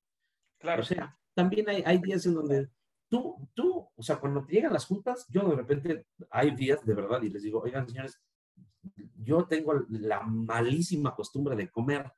Claro. 0.58 0.82
O 0.82 0.84
sea, 0.84 1.18
también 1.34 1.68
hay, 1.68 1.82
hay 1.84 1.98
días 1.98 2.24
en 2.26 2.34
donde 2.34 2.68
tú, 3.08 3.48
tú, 3.52 3.88
o 3.94 4.02
sea, 4.02 4.20
cuando 4.20 4.44
te 4.44 4.52
llegan 4.52 4.72
las 4.72 4.86
juntas, 4.86 5.26
yo 5.28 5.48
de 5.48 5.56
repente 5.56 6.06
hay 6.30 6.54
días 6.54 6.84
de 6.84 6.94
verdad 6.94 7.20
y 7.22 7.30
les 7.30 7.42
digo, 7.42 7.60
oigan, 7.60 7.88
señores, 7.88 8.20
yo 9.16 9.44
tengo 9.46 9.74
la 9.88 10.22
malísima 10.22 11.14
costumbre 11.16 11.56
de 11.56 11.68
comer, 11.68 12.12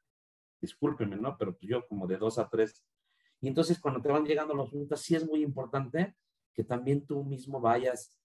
discúlpenme, 0.60 1.16
¿no? 1.16 1.36
Pero 1.38 1.56
pues 1.56 1.66
yo 1.66 1.86
como 1.86 2.06
de 2.06 2.18
dos 2.18 2.38
a 2.38 2.48
tres. 2.48 2.84
Y 3.40 3.48
entonces 3.48 3.80
cuando 3.80 4.02
te 4.02 4.10
van 4.10 4.24
llegando 4.26 4.54
las 4.54 4.68
juntas, 4.68 5.00
sí 5.00 5.14
es 5.14 5.26
muy 5.26 5.42
importante 5.42 6.16
que 6.52 6.64
también 6.64 7.06
tú 7.06 7.24
mismo 7.24 7.60
vayas 7.60 8.18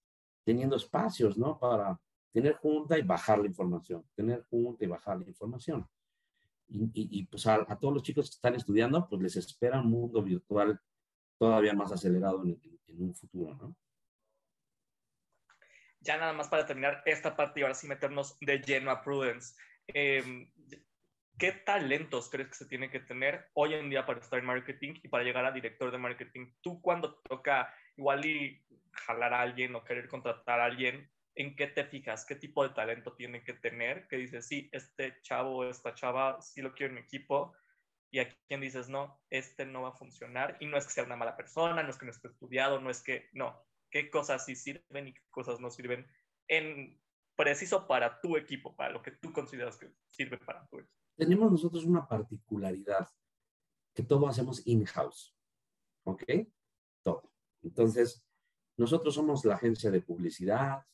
teniendo 0.44 0.76
espacios, 0.76 1.38
¿no? 1.38 1.58
Para 1.58 1.98
tener 2.30 2.54
junta 2.56 2.98
y 2.98 3.02
bajar 3.02 3.38
la 3.38 3.46
información, 3.46 4.04
tener 4.14 4.44
junta 4.50 4.84
y 4.84 4.88
bajar 4.88 5.18
la 5.18 5.26
información 5.26 5.88
y, 6.72 7.26
pues 7.26 7.46
a, 7.46 7.64
todos 7.78 7.94
los 7.94 8.02
chicos 8.02 8.30
que 8.30 8.34
están 8.34 8.54
estudiando, 8.54 9.08
pues 9.08 9.20
les 9.20 9.36
espera 9.36 9.80
un 9.80 9.90
mundo 9.90 10.22
virtual 10.22 10.80
todavía 11.38 11.72
más 11.72 11.90
acelerado 11.92 12.42
en, 12.44 12.60
un 12.88 13.14
futuro, 13.14 13.54
¿no? 13.54 13.76
Ya 16.00 16.16
nada 16.16 16.32
más 16.32 16.48
para 16.48 16.66
terminar 16.66 17.02
esta 17.04 17.36
parte 17.36 17.60
y 17.60 17.62
ahora 17.62 17.74
sí 17.74 17.86
meternos 17.86 18.38
de 18.40 18.58
lleno 18.58 18.90
a 18.90 19.02
Prudence. 19.02 19.54
Em, 19.86 20.50
¿Qué 21.38 21.52
talentos 21.52 22.28
crees 22.28 22.48
que 22.48 22.54
se 22.54 22.66
tiene 22.66 22.90
que 22.90 23.00
tener 23.00 23.48
hoy 23.54 23.74
en 23.74 23.88
día 23.88 24.04
para 24.04 24.20
estar 24.20 24.38
en 24.38 24.44
marketing 24.44 24.94
y 25.02 25.08
para 25.08 25.24
llegar 25.24 25.44
a 25.44 25.52
director 25.52 25.90
de 25.90 25.98
marketing? 25.98 26.52
Tú 26.60 26.80
cuando 26.82 27.14
toca 27.20 27.74
igual 27.96 28.24
y 28.26 28.62
jalar 28.92 29.32
a 29.32 29.40
alguien 29.40 29.74
o 29.74 29.84
querer 29.84 30.08
contratar 30.08 30.60
a 30.60 30.66
alguien, 30.66 31.10
en 31.34 31.56
qué 31.56 31.68
te 31.68 31.84
fijas, 31.84 32.24
qué 32.24 32.34
tipo 32.34 32.62
de 32.62 32.74
talento 32.74 33.14
tiene 33.14 33.42
que 33.44 33.54
tener, 33.54 34.06
que 34.08 34.16
dices, 34.16 34.46
sí, 34.46 34.68
este 34.72 35.20
chavo 35.22 35.58
o 35.58 35.64
esta 35.64 35.94
chava 35.94 36.40
sí 36.40 36.60
lo 36.60 36.74
quiero 36.74 36.90
en 36.90 36.96
mi 36.96 37.00
equipo, 37.00 37.54
y 38.12 38.18
a 38.18 38.28
quien 38.48 38.60
dices, 38.60 38.88
no, 38.88 39.22
este 39.30 39.64
no 39.64 39.82
va 39.82 39.90
a 39.90 39.96
funcionar, 39.96 40.56
y 40.60 40.66
no 40.66 40.76
es 40.76 40.86
que 40.86 40.92
sea 40.92 41.04
una 41.04 41.16
mala 41.16 41.36
persona, 41.36 41.82
no 41.82 41.90
es 41.90 41.98
que 41.98 42.06
no 42.06 42.12
esté 42.12 42.28
estudiado, 42.28 42.80
no 42.80 42.90
es 42.90 43.02
que, 43.02 43.28
no, 43.32 43.64
qué 43.90 44.10
cosas 44.10 44.44
sí 44.44 44.56
sirven 44.56 45.08
y 45.08 45.14
qué 45.14 45.22
cosas 45.30 45.60
no 45.60 45.70
sirven 45.70 46.06
en 46.48 47.00
preciso 47.36 47.86
para 47.86 48.20
tu 48.20 48.36
equipo, 48.36 48.74
para 48.74 48.92
lo 48.92 49.00
que 49.00 49.12
tú 49.12 49.32
consideras 49.32 49.76
que 49.76 49.92
sirve 50.06 50.38
para 50.38 50.66
tu 50.66 50.78
equipo. 50.78 50.94
Tenemos 51.16 51.50
nosotros 51.50 51.84
una 51.84 52.06
particularidad, 52.06 53.08
que 53.94 54.02
todo 54.02 54.28
hacemos 54.28 54.66
in-house, 54.66 55.36
¿ok? 56.04 56.22
Todo. 57.02 57.32
Entonces, 57.62 58.26
nosotros 58.76 59.14
somos 59.14 59.44
la 59.44 59.54
agencia 59.54 59.90
de 59.90 60.00
publicidad, 60.00 60.84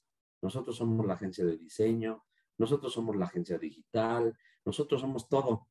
nosotros 0.42 0.76
somos 0.76 1.06
la 1.06 1.14
agencia 1.14 1.44
de 1.44 1.56
diseño, 1.56 2.24
nosotros 2.58 2.92
somos 2.92 3.16
la 3.16 3.26
agencia 3.26 3.58
digital, 3.58 4.36
nosotros 4.64 5.00
somos 5.00 5.28
todo, 5.28 5.68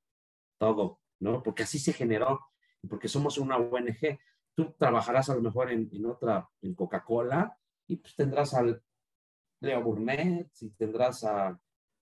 todo, 0.57 1.01
¿no? 1.19 1.41
Porque 1.43 1.63
así 1.63 1.79
se 1.79 1.93
generó, 1.93 2.39
porque 2.87 3.07
somos 3.07 3.37
una 3.37 3.57
ONG. 3.57 4.19
Tú 4.53 4.73
trabajarás 4.77 5.29
a 5.29 5.35
lo 5.35 5.41
mejor 5.41 5.71
en, 5.71 5.89
otra, 6.05 6.49
en 6.61 6.75
Coca-Cola, 6.75 7.57
y 7.87 7.97
pues 7.97 8.15
tendrás 8.15 8.53
al 8.53 8.81
Leo 9.59 9.83
Burnett, 9.83 10.51
y 10.61 10.69
tendrás 10.71 11.23
a 11.23 11.59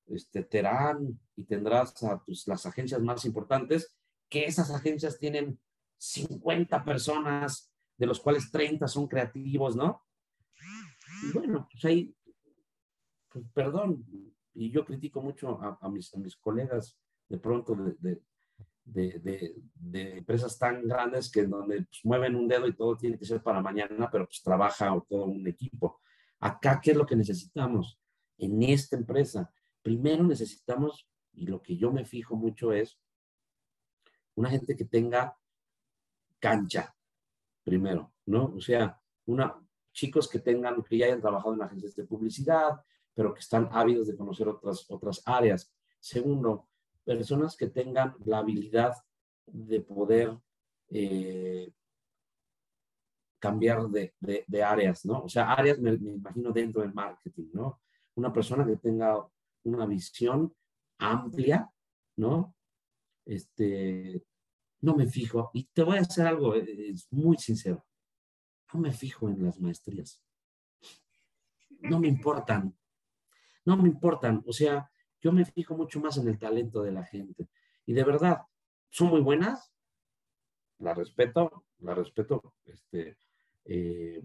este, 0.08 0.44
Terán, 0.44 1.20
y 1.36 1.46
tendrás 1.46 2.04
a 2.04 2.24
pues, 2.24 2.48
las 2.48 2.66
agencias 2.66 3.02
más 3.02 3.26
importantes, 3.26 3.96
que 4.30 4.46
esas 4.46 4.72
agencias 4.72 5.18
tienen 5.18 5.60
50 5.98 6.84
personas 6.84 7.72
de 7.98 8.06
los 8.06 8.20
cuales 8.20 8.52
30 8.52 8.88
son 8.88 9.08
creativos, 9.08 9.76
¿no? 9.76 10.04
Y 11.24 11.32
bueno, 11.32 11.68
pues 11.72 11.86
ahí, 11.86 12.16
pues, 13.34 13.46
perdón, 13.54 14.06
y 14.54 14.70
yo 14.70 14.86
critico 14.86 15.22
mucho 15.22 15.60
a, 15.60 15.90
mis, 15.90 16.12
colegas 16.40 16.98
de 17.28 17.40
pronto 17.40 17.76
de, 18.86 19.56
empresas 19.94 20.58
tan 20.60 20.88
grandes 20.88 21.32
que 21.32 21.48
donde 21.48 21.78
pues, 21.78 22.02
mueven 22.04 22.36
un 22.36 22.48
dedo 22.48 22.68
y 22.68 22.76
todo 22.76 22.96
tiene 22.96 23.18
que 23.18 23.26
ser 23.26 23.42
para 23.42 23.62
mañana, 23.62 24.10
pero 24.12 24.26
pues 24.26 24.44
trabaja 24.44 24.96
todo 25.10 25.26
un 25.26 25.48
equipo. 25.48 26.00
Acá, 26.40 26.80
¿qué 26.82 26.92
es 26.92 26.98
lo 26.98 27.06
que 27.06 27.16
necesitamos? 27.16 28.00
En 28.38 28.62
esta 28.62 28.96
empresa, 28.96 29.52
primero 29.82 30.24
necesitamos, 30.24 31.10
y 31.34 31.48
lo 31.48 31.62
que 31.62 31.76
yo 31.76 31.92
me 31.92 32.06
fijo 32.06 32.36
mucho 32.36 32.72
es, 32.72 33.00
una 34.36 34.50
gente 34.50 34.76
que 34.76 34.86
tenga 34.86 35.36
cancha, 36.40 36.96
primero, 37.64 38.14
¿no? 38.26 38.54
O 38.56 38.62
sea, 38.62 39.00
una, 39.26 39.56
chicos 39.92 40.28
que 40.28 40.40
tengan, 40.40 40.84
que 40.84 40.98
ya 40.98 41.06
hayan 41.06 41.22
trabajado 41.22 41.54
en 41.54 41.62
agencias 41.62 41.96
de 41.96 42.06
publicidad, 42.06 42.84
pero 43.14 43.34
que 43.34 43.40
están 43.40 43.70
ávidos 43.72 44.08
de 44.08 44.16
conocer 44.16 44.48
otras, 44.48 44.86
otras 44.90 45.22
áreas. 45.26 45.72
Segundo, 46.00 46.68
personas 47.04 47.56
que 47.56 47.68
tengan 47.68 48.16
la 48.26 48.40
habilidad 48.40 48.94
de 49.46 49.82
poder 49.82 50.38
eh, 50.90 51.72
cambiar 53.40 53.90
de, 53.90 54.14
de, 54.20 54.64
áreas, 54.64 55.06
¿no? 55.06 55.24
O 55.24 55.30
sea, 55.30 55.52
áreas 55.52 55.78
me, 55.80 55.92
imagino 55.92 56.52
dentro 56.52 56.82
del 56.82 56.94
marketing, 56.94 57.50
¿no? 57.52 57.82
Una 58.16 58.32
persona 58.32 58.66
que 58.66 58.78
tenga 58.78 59.28
una 59.64 59.86
visión 59.86 60.56
amplia, 60.98 61.70
¿no? 62.16 62.56
Este, 63.26 64.24
no 64.82 64.96
me 64.96 65.08
fijo, 65.08 65.52
y 65.54 65.66
te 65.74 65.84
voy 65.84 65.98
a 65.98 66.02
hacer 66.02 66.28
algo, 66.28 66.56
eh, 66.56 66.92
es 66.92 67.12
muy 67.12 67.38
sincero, 67.38 67.86
no 68.74 68.80
me 68.80 68.94
fijo 68.94 69.28
en 69.28 69.44
las 69.44 69.60
maestrías. 69.60 70.22
No 71.82 72.00
me 72.00 72.08
importan, 72.08 72.74
no 73.66 73.78
me 73.78 73.90
importan, 73.90 74.44
o 74.46 74.54
sea, 74.54 74.90
yo 75.22 75.32
me 75.32 75.46
fijo 75.46 75.76
mucho 75.76 76.00
más 76.00 76.18
en 76.18 76.28
el 76.28 76.38
talento 76.38 76.84
de 76.84 76.92
la 76.92 77.04
gente. 77.04 77.48
Y 77.86 77.94
de 77.94 78.04
verdad, 78.04 78.42
son 78.90 79.10
muy 79.10 79.22
buenas, 79.22 79.72
la 80.80 80.94
respeto, 80.94 81.66
la 81.80 81.96
respeto, 81.96 82.56
este, 82.66 83.18
eh, 83.66 84.22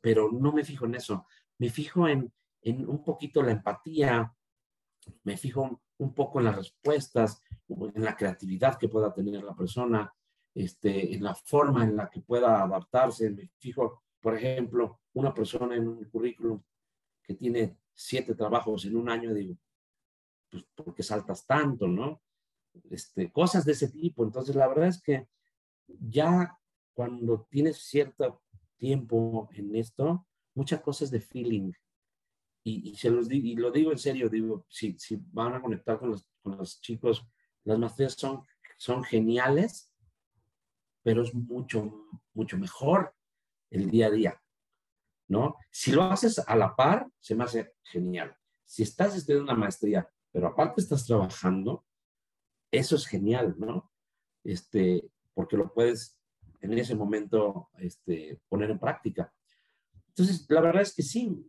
pero 0.00 0.30
no 0.32 0.52
me 0.52 0.64
fijo 0.64 0.86
en 0.86 0.94
eso. 0.94 1.26
Me 1.58 1.68
fijo 1.68 2.08
en, 2.08 2.32
en 2.62 2.88
un 2.88 3.04
poquito 3.04 3.42
la 3.42 3.52
empatía, 3.52 4.32
me 5.24 5.36
fijo 5.36 5.82
un 5.98 6.14
poco 6.14 6.38
en 6.38 6.46
las 6.46 6.56
respuestas, 6.56 7.42
en 7.68 8.04
la 8.04 8.16
creatividad 8.16 8.78
que 8.78 8.88
pueda 8.88 9.12
tener 9.12 9.42
la 9.42 9.54
persona, 9.54 10.12
este, 10.54 11.14
en 11.14 11.22
la 11.22 11.34
forma 11.34 11.84
en 11.84 11.96
la 11.96 12.08
que 12.08 12.20
pueda 12.20 12.62
adaptarse. 12.62 13.30
Me 13.30 13.50
fijo, 13.58 14.02
por 14.20 14.34
ejemplo, 14.34 15.00
una 15.14 15.32
persona 15.32 15.76
en 15.76 15.88
un 15.88 16.04
currículum 16.04 16.62
que 17.22 17.34
tiene 17.34 17.76
siete 17.96 18.34
trabajos 18.34 18.84
en 18.84 18.96
un 18.96 19.08
año, 19.08 19.34
digo, 19.34 19.56
pues, 20.50 20.64
¿por 20.74 20.94
qué 20.94 21.02
saltas 21.02 21.46
tanto, 21.46 21.88
no? 21.88 22.22
Este, 22.90 23.32
cosas 23.32 23.64
de 23.64 23.72
ese 23.72 23.88
tipo. 23.88 24.22
Entonces, 24.22 24.54
la 24.54 24.68
verdad 24.68 24.88
es 24.88 25.02
que 25.02 25.26
ya 25.86 26.56
cuando 26.92 27.46
tienes 27.50 27.78
cierto 27.78 28.42
tiempo 28.76 29.48
en 29.52 29.74
esto, 29.74 30.26
muchas 30.54 30.80
cosas 30.80 31.10
de 31.10 31.20
feeling. 31.20 31.72
Y, 32.64 32.96
se 32.96 33.10
los 33.10 33.30
y 33.30 33.54
lo 33.54 33.70
digo 33.70 33.92
en 33.92 33.98
serio, 33.98 34.28
digo, 34.28 34.66
si, 34.68 34.98
si 34.98 35.16
van 35.32 35.54
a 35.54 35.62
conectar 35.62 36.00
con 36.00 36.10
los, 36.10 36.28
con 36.42 36.56
los 36.56 36.80
chicos, 36.80 37.24
las 37.62 37.78
maestrías 37.78 38.14
son, 38.14 38.44
son 38.76 39.04
geniales, 39.04 39.92
pero 41.02 41.22
es 41.22 41.32
mucho, 41.32 42.08
mucho 42.34 42.58
mejor 42.58 43.14
el 43.70 43.88
día 43.88 44.08
a 44.08 44.10
día, 44.10 44.42
¿no? 45.28 45.56
Si 45.70 45.92
lo 45.92 46.04
haces 46.04 46.38
a 46.38 46.56
la 46.56 46.74
par, 46.74 47.08
se 47.20 47.34
me 47.34 47.44
hace 47.44 47.74
genial. 47.82 48.36
Si 48.64 48.82
estás 48.82 49.14
estudiando 49.16 49.52
una 49.52 49.60
maestría 49.60 50.08
pero 50.36 50.48
aparte 50.48 50.82
estás 50.82 51.06
trabajando, 51.06 51.86
eso 52.70 52.96
es 52.96 53.06
genial, 53.06 53.54
¿no? 53.56 53.90
Este, 54.44 55.08
porque 55.32 55.56
lo 55.56 55.72
puedes 55.72 56.20
en 56.60 56.74
ese 56.76 56.94
momento 56.94 57.70
este, 57.78 58.38
poner 58.46 58.70
en 58.70 58.78
práctica. 58.78 59.32
Entonces, 60.08 60.44
la 60.50 60.60
verdad 60.60 60.82
es 60.82 60.94
que 60.94 61.02
sí, 61.02 61.42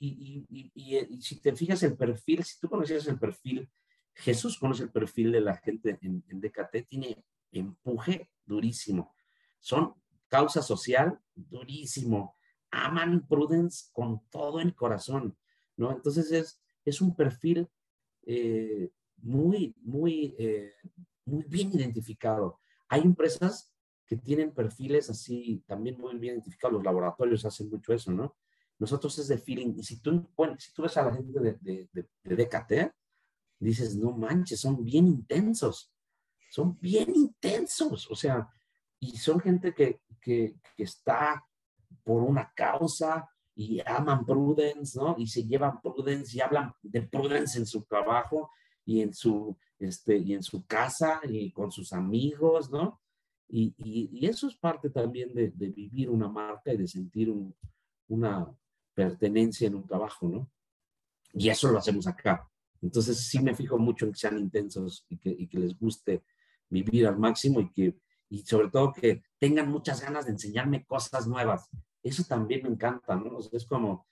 y, 0.00 0.44
y, 0.74 1.22
si 1.22 1.40
te 1.40 1.54
fijas 1.54 1.84
el 1.84 1.96
perfil, 1.96 2.42
si 2.42 2.58
tú 2.58 2.68
conocías 2.68 3.06
el 3.06 3.16
perfil, 3.16 3.70
Jesús 4.12 4.58
conoce 4.58 4.82
el 4.82 4.90
perfil 4.90 5.30
de 5.30 5.40
la 5.40 5.56
gente 5.58 6.00
en, 6.02 6.24
en 6.26 6.40
DKT, 6.40 6.88
tiene 6.88 7.24
empuje 7.52 8.28
durísimo. 8.44 9.14
Son 9.60 9.94
causa 10.26 10.62
social 10.62 11.16
durísimo. 11.32 12.36
Aman 12.72 13.26
Prudence 13.28 13.90
con 13.92 14.22
todo 14.30 14.60
el 14.60 14.74
corazón, 14.74 15.36
¿no? 15.76 15.92
Entonces 15.92 16.32
es, 16.32 16.60
es 16.84 17.00
un 17.00 17.14
perfil 17.14 17.68
eh, 18.26 18.90
muy, 19.18 19.74
muy, 19.82 20.34
eh, 20.38 20.72
muy 21.26 21.44
bien 21.44 21.70
identificado. 21.72 22.60
Hay 22.88 23.02
empresas 23.02 23.72
que 24.06 24.16
tienen 24.16 24.52
perfiles 24.52 25.08
así 25.10 25.62
también 25.66 25.98
muy 25.98 26.16
bien 26.18 26.34
identificados. 26.34 26.74
Los 26.74 26.84
laboratorios 26.84 27.44
hacen 27.44 27.70
mucho 27.70 27.92
eso, 27.92 28.10
¿no? 28.10 28.36
Nosotros 28.78 29.16
es 29.18 29.28
de 29.28 29.38
feeling. 29.38 29.74
Y 29.76 29.84
si 29.84 30.00
tú, 30.00 30.28
bueno, 30.36 30.56
si 30.58 30.72
tú 30.72 30.82
ves 30.82 30.96
a 30.96 31.04
la 31.04 31.14
gente 31.14 31.38
de, 31.38 31.52
de, 31.60 31.88
de, 31.92 32.08
de 32.24 32.44
DKT, 32.44 32.94
dices, 33.58 33.96
no 33.96 34.10
manches, 34.10 34.60
son 34.60 34.82
bien 34.82 35.06
intensos. 35.06 35.92
Son 36.50 36.78
bien 36.80 37.14
intensos. 37.14 38.10
O 38.10 38.16
sea, 38.16 38.48
y 38.98 39.16
son 39.16 39.40
gente 39.40 39.74
que, 39.74 40.00
que, 40.20 40.56
que 40.76 40.82
está 40.82 41.44
por 42.04 42.22
una 42.22 42.52
causa, 42.54 43.28
y 43.54 43.80
aman 43.84 44.24
Prudence, 44.24 44.98
¿no? 44.98 45.14
Y 45.18 45.26
se 45.26 45.44
llevan 45.44 45.80
Prudence 45.80 46.36
y 46.36 46.40
hablan 46.40 46.72
de 46.82 47.02
Prudence 47.02 47.58
en 47.58 47.66
su 47.66 47.82
trabajo 47.82 48.50
y 48.84 49.00
en 49.00 49.12
su, 49.12 49.56
este, 49.78 50.16
y 50.16 50.34
en 50.34 50.42
su 50.42 50.66
casa 50.66 51.20
y 51.24 51.52
con 51.52 51.70
sus 51.70 51.92
amigos, 51.92 52.70
¿no? 52.70 53.00
Y, 53.48 53.74
y, 53.76 54.26
eso 54.26 54.48
es 54.48 54.56
parte 54.56 54.88
también 54.88 55.34
de, 55.34 55.50
de, 55.50 55.68
vivir 55.68 56.08
una 56.08 56.26
marca 56.26 56.72
y 56.72 56.78
de 56.78 56.88
sentir 56.88 57.28
un, 57.28 57.54
una 58.08 58.50
pertenencia 58.94 59.66
en 59.66 59.74
un 59.74 59.86
trabajo, 59.86 60.26
¿no? 60.26 60.50
Y 61.34 61.50
eso 61.50 61.70
lo 61.70 61.78
hacemos 61.78 62.06
acá. 62.06 62.48
Entonces 62.80 63.18
sí 63.28 63.40
me 63.40 63.54
fijo 63.54 63.78
mucho 63.78 64.06
en 64.06 64.12
que 64.12 64.18
sean 64.18 64.38
intensos 64.38 65.04
y 65.10 65.18
que, 65.18 65.30
y 65.30 65.46
que 65.48 65.58
les 65.58 65.78
guste 65.78 66.24
vivir 66.70 67.06
al 67.06 67.18
máximo 67.18 67.60
y 67.60 67.70
que, 67.70 67.98
y 68.30 68.38
sobre 68.38 68.70
todo 68.70 68.94
que 68.94 69.22
tengan 69.38 69.70
muchas 69.70 70.00
ganas 70.00 70.24
de 70.24 70.32
enseñarme 70.32 70.86
cosas 70.86 71.26
nuevas 71.26 71.68
eso 72.02 72.24
también 72.24 72.62
me 72.62 72.68
encanta, 72.68 73.14
¿no? 73.14 73.38
es 73.38 73.66
como, 73.66 74.06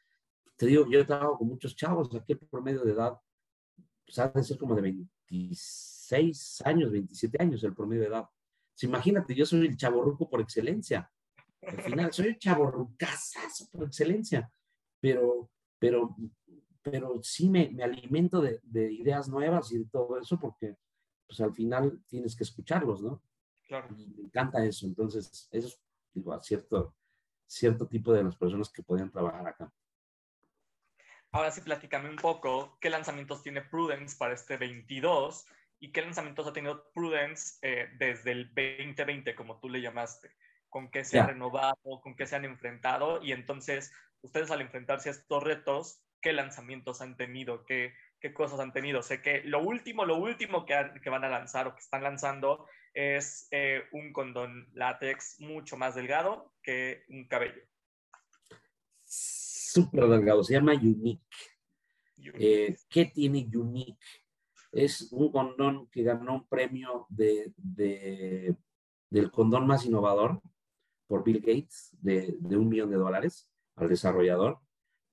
te 0.57 0.67
digo, 0.67 0.87
yo 0.89 1.01
he 1.01 1.05
trabajado 1.05 1.39
con 1.39 1.49
muchos 1.49 1.75
chavos, 1.75 2.15
aquí 2.15 2.33
el 2.33 2.39
promedio 2.39 2.85
de 2.85 2.93
edad, 2.93 3.19
pues 4.05 4.19
ha 4.19 4.29
de 4.29 4.43
ser 4.43 4.59
como 4.59 4.75
de 4.75 4.83
26 4.83 6.63
años, 6.65 6.91
27 6.91 7.43
años 7.43 7.65
el 7.65 7.75
promedio 7.75 8.03
de 8.03 8.09
edad. 8.09 8.29
imagínate, 8.83 9.35
yo 9.35 9.47
soy 9.47 9.67
el 9.67 9.77
chaborruco 9.77 10.29
por 10.29 10.41
excelencia. 10.41 11.11
Al 11.63 11.81
final, 11.83 12.13
soy 12.13 12.29
el 12.29 12.39
chaborrucazazo 12.39 13.69
por 13.71 13.85
excelencia. 13.85 14.51
Pero, 15.01 15.51
pero, 15.79 16.17
pero 16.83 17.21
sí 17.23 17.49
me, 17.49 17.71
me 17.71 17.83
alimento 17.83 18.41
de, 18.41 18.61
de, 18.63 18.93
ideas 18.93 19.29
nuevas 19.29 19.71
y 19.73 19.79
de 19.79 19.85
todo 19.87 20.19
eso 20.19 20.39
porque, 20.39 20.77
pues 21.27 21.41
al 21.41 21.55
final 21.55 22.03
tienes 22.07 22.35
que 22.35 22.45
escucharlos, 22.45 23.03
¿no? 23.03 23.23
Claro. 23.67 23.95
Y 23.97 24.09
me 24.09 24.23
encanta 24.25 24.65
eso. 24.65 24.87
Entonces, 24.87 25.49
eso 25.51 25.69
es, 25.69 25.81
digo, 26.13 26.33
a 26.33 26.43
cierto, 26.43 26.95
cierto 27.51 27.87
tipo 27.89 28.13
de 28.13 28.23
las 28.23 28.37
personas 28.37 28.71
que 28.71 28.83
podían 28.83 29.11
trabajar 29.11 29.47
acá. 29.49 29.73
Ahora 31.33 31.51
sí, 31.51 31.61
platícame 31.61 32.09
un 32.09 32.17
poco 32.17 32.79
qué 32.81 32.91
lanzamientos 32.91 33.43
tiene 33.43 33.61
Prudence 33.61 34.17
para 34.17 34.35
este 34.35 34.57
22 34.57 35.47
y 35.81 35.91
qué 35.91 36.03
lanzamientos 36.03 36.47
ha 36.47 36.53
tenido 36.53 36.91
Prudence 36.93 37.59
eh, 37.63 37.89
desde 37.99 38.33
el 38.33 38.47
2020, 38.55 39.35
como 39.35 39.59
tú 39.59 39.69
le 39.69 39.81
llamaste, 39.81 40.31
con 40.69 40.91
qué 40.91 41.05
se 41.05 41.19
ha 41.19 41.27
renovado, 41.27 42.01
con 42.03 42.15
qué 42.15 42.27
se 42.27 42.37
han 42.37 42.45
enfrentado 42.45 43.23
y 43.23 43.33
entonces 43.33 43.93
ustedes 44.23 44.51
al 44.51 44.61
enfrentarse 44.61 45.09
a 45.09 45.13
estos 45.13 45.43
retos, 45.43 46.05
qué 46.21 46.33
lanzamientos 46.33 47.01
han 47.01 47.17
tenido, 47.17 47.65
qué, 47.65 47.95
qué 48.21 48.33
cosas 48.33 48.61
han 48.61 48.73
tenido. 48.73 49.03
Sé 49.03 49.23
que 49.23 49.43
lo 49.45 49.63
último, 49.63 50.05
lo 50.05 50.17
último 50.17 50.65
que, 50.67 50.75
que 51.03 51.11
van 51.11 51.25
a 51.25 51.29
lanzar 51.29 51.67
o 51.67 51.75
que 51.75 51.81
están 51.81 52.03
lanzando 52.03 52.67
es 52.95 53.49
eh, 53.51 53.83
un 53.93 54.13
condón 54.13 54.69
látex 54.75 55.41
mucho 55.41 55.77
más 55.77 55.95
delgado 55.95 56.53
que 56.63 57.05
un 57.09 57.27
cabello. 57.27 57.63
Súper 59.05 60.07
delgado, 60.07 60.43
se 60.43 60.55
llama 60.55 60.75
Unique. 60.75 61.25
Eh, 62.35 62.77
¿Qué 62.89 63.07
tiene 63.07 63.49
Unique? 63.55 63.99
Es 64.73 65.11
un 65.13 65.33
condón 65.33 65.89
que 65.89 66.03
ganó 66.03 66.35
un 66.35 66.49
premio 66.49 67.07
de, 67.09 67.53
del 69.09 69.31
condón 69.31 69.67
más 69.67 69.85
innovador 69.85 70.41
por 71.07 71.25
Bill 71.25 71.41
Gates 71.41 71.97
de, 72.01 72.37
un 72.51 72.69
millón 72.69 72.91
de 72.91 72.97
dólares 72.97 73.49
al 73.77 73.89
desarrollador 73.89 74.61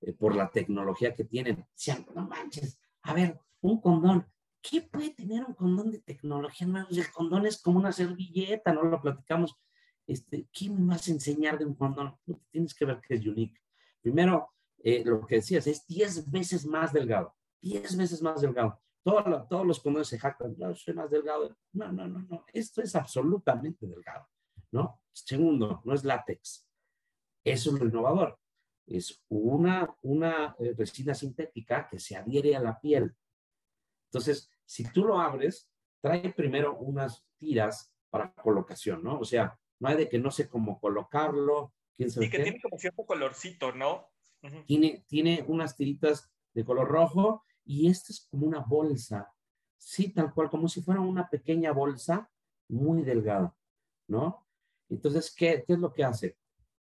eh, 0.01 0.13
por 0.13 0.35
la 0.35 0.49
tecnología 0.51 1.15
que 1.15 1.23
tienen. 1.23 1.65
no 2.13 2.27
manches, 2.27 2.79
a 3.07 3.13
ver, 3.13 3.39
un 3.61 3.81
condón 3.81 4.25
¿qué 4.69 4.81
puede 4.81 5.11
tener 5.11 5.43
un 5.45 5.53
condón 5.53 5.91
de 5.91 5.99
tecnología? 5.99 6.67
el 6.89 7.11
condón 7.11 7.45
es 7.45 7.61
como 7.61 7.79
una 7.79 7.91
servilleta, 7.91 8.73
no 8.73 8.83
lo 8.83 9.01
platicamos. 9.01 9.55
este, 10.05 10.47
¿qué 10.51 10.69
me 10.69 10.85
vas 10.85 11.07
a 11.07 11.11
enseñar 11.11 11.57
de 11.57 11.65
un 11.65 11.75
condón? 11.75 12.17
Tienes 12.49 12.73
que 12.73 12.85
ver 12.85 13.01
que 13.01 13.15
es 13.15 13.25
unique. 13.25 13.59
Primero, 14.01 14.53
eh, 14.79 15.03
lo 15.05 15.25
que 15.25 15.35
decías, 15.35 15.67
es 15.67 15.85
10 15.87 16.29
veces 16.31 16.65
más 16.65 16.93
delgado, 16.93 17.35
10 17.61 17.97
veces 17.97 18.21
más 18.21 18.41
delgado. 18.41 18.79
todos 19.03 19.65
los 19.65 19.79
condones 19.79 20.07
se 20.07 20.19
jactan, 20.19 20.55
no, 20.57 20.73
soy 20.75 20.93
más 20.93 21.09
delgado. 21.09 21.57
No, 21.73 21.91
no, 21.91 22.07
no, 22.07 22.19
no, 22.29 22.45
esto 22.53 22.81
es 22.81 22.95
absolutamente 22.95 23.87
delgado, 23.87 24.27
¿no? 24.71 25.01
Segundo, 25.11 25.81
no 25.83 25.93
es 25.93 26.03
látex. 26.03 26.65
Eso 27.43 27.73
es 27.73 27.79
lo 27.79 27.87
innovador. 27.87 28.37
Es 28.87 29.23
una, 29.27 29.95
una 30.01 30.55
eh, 30.59 30.73
resina 30.75 31.13
sintética 31.13 31.87
que 31.89 31.99
se 31.99 32.15
adhiere 32.15 32.55
a 32.55 32.61
la 32.61 32.79
piel. 32.79 33.13
Entonces, 34.09 34.49
si 34.65 34.89
tú 34.91 35.05
lo 35.05 35.19
abres, 35.19 35.69
trae 36.01 36.33
primero 36.33 36.77
unas 36.79 37.25
tiras 37.37 37.93
para 38.09 38.33
colocación, 38.33 39.03
¿no? 39.03 39.19
O 39.19 39.25
sea, 39.25 39.59
no 39.79 39.89
hay 39.89 39.97
de 39.97 40.09
que 40.09 40.17
no 40.17 40.31
sé 40.31 40.47
cómo 40.47 40.79
colocarlo, 40.79 41.73
quién 41.95 42.09
sabe 42.09 42.27
Y 42.27 42.29
que 42.29 42.39
tiene 42.39 42.61
como 42.61 42.77
cierto 42.77 43.05
colorcito, 43.05 43.73
¿no? 43.73 44.09
tiene, 44.65 45.03
tiene 45.07 45.43
unas 45.47 45.75
tiritas 45.75 46.31
de 46.53 46.63
color 46.63 46.87
rojo 46.87 47.43
y 47.65 47.89
esta 47.89 48.13
es 48.13 48.27
como 48.29 48.47
una 48.47 48.59
bolsa, 48.59 49.33
sí, 49.77 50.13
tal 50.13 50.33
cual, 50.33 50.49
como 50.49 50.67
si 50.67 50.81
fuera 50.81 51.01
una 51.01 51.29
pequeña 51.29 51.71
bolsa 51.71 52.29
muy 52.69 53.03
delgada, 53.03 53.55
¿no? 54.07 54.47
Entonces, 54.89 55.33
¿qué, 55.35 55.63
qué 55.67 55.73
es 55.73 55.79
lo 55.79 55.93
que 55.93 56.03
hace? 56.03 56.37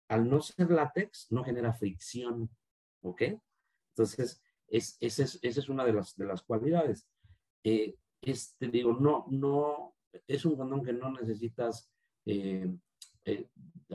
Al 0.09 0.29
no 0.29 0.41
ser 0.41 0.71
látex, 0.71 1.29
no 1.31 1.45
genera 1.45 1.73
fricción, 1.73 2.51
¿ok? 3.03 3.23
Entonces, 3.91 4.43
es, 4.69 4.97
esa 5.01 5.23
es, 5.23 5.39
es 5.43 5.69
una 5.69 5.85
de 5.85 5.93
las, 5.93 6.17
de 6.17 6.27
las 6.27 6.43
cualidades. 6.43 7.07
Eh, 7.63 7.97
este, 8.21 8.69
digo, 8.69 8.93
no, 8.93 9.27
no, 9.31 9.97
es 10.27 10.45
un 10.45 10.57
condón 10.57 10.85
que 10.85 10.93
no 10.93 11.13
necesitas 11.13 11.91
eh, 12.27 12.75
eh, 13.25 13.49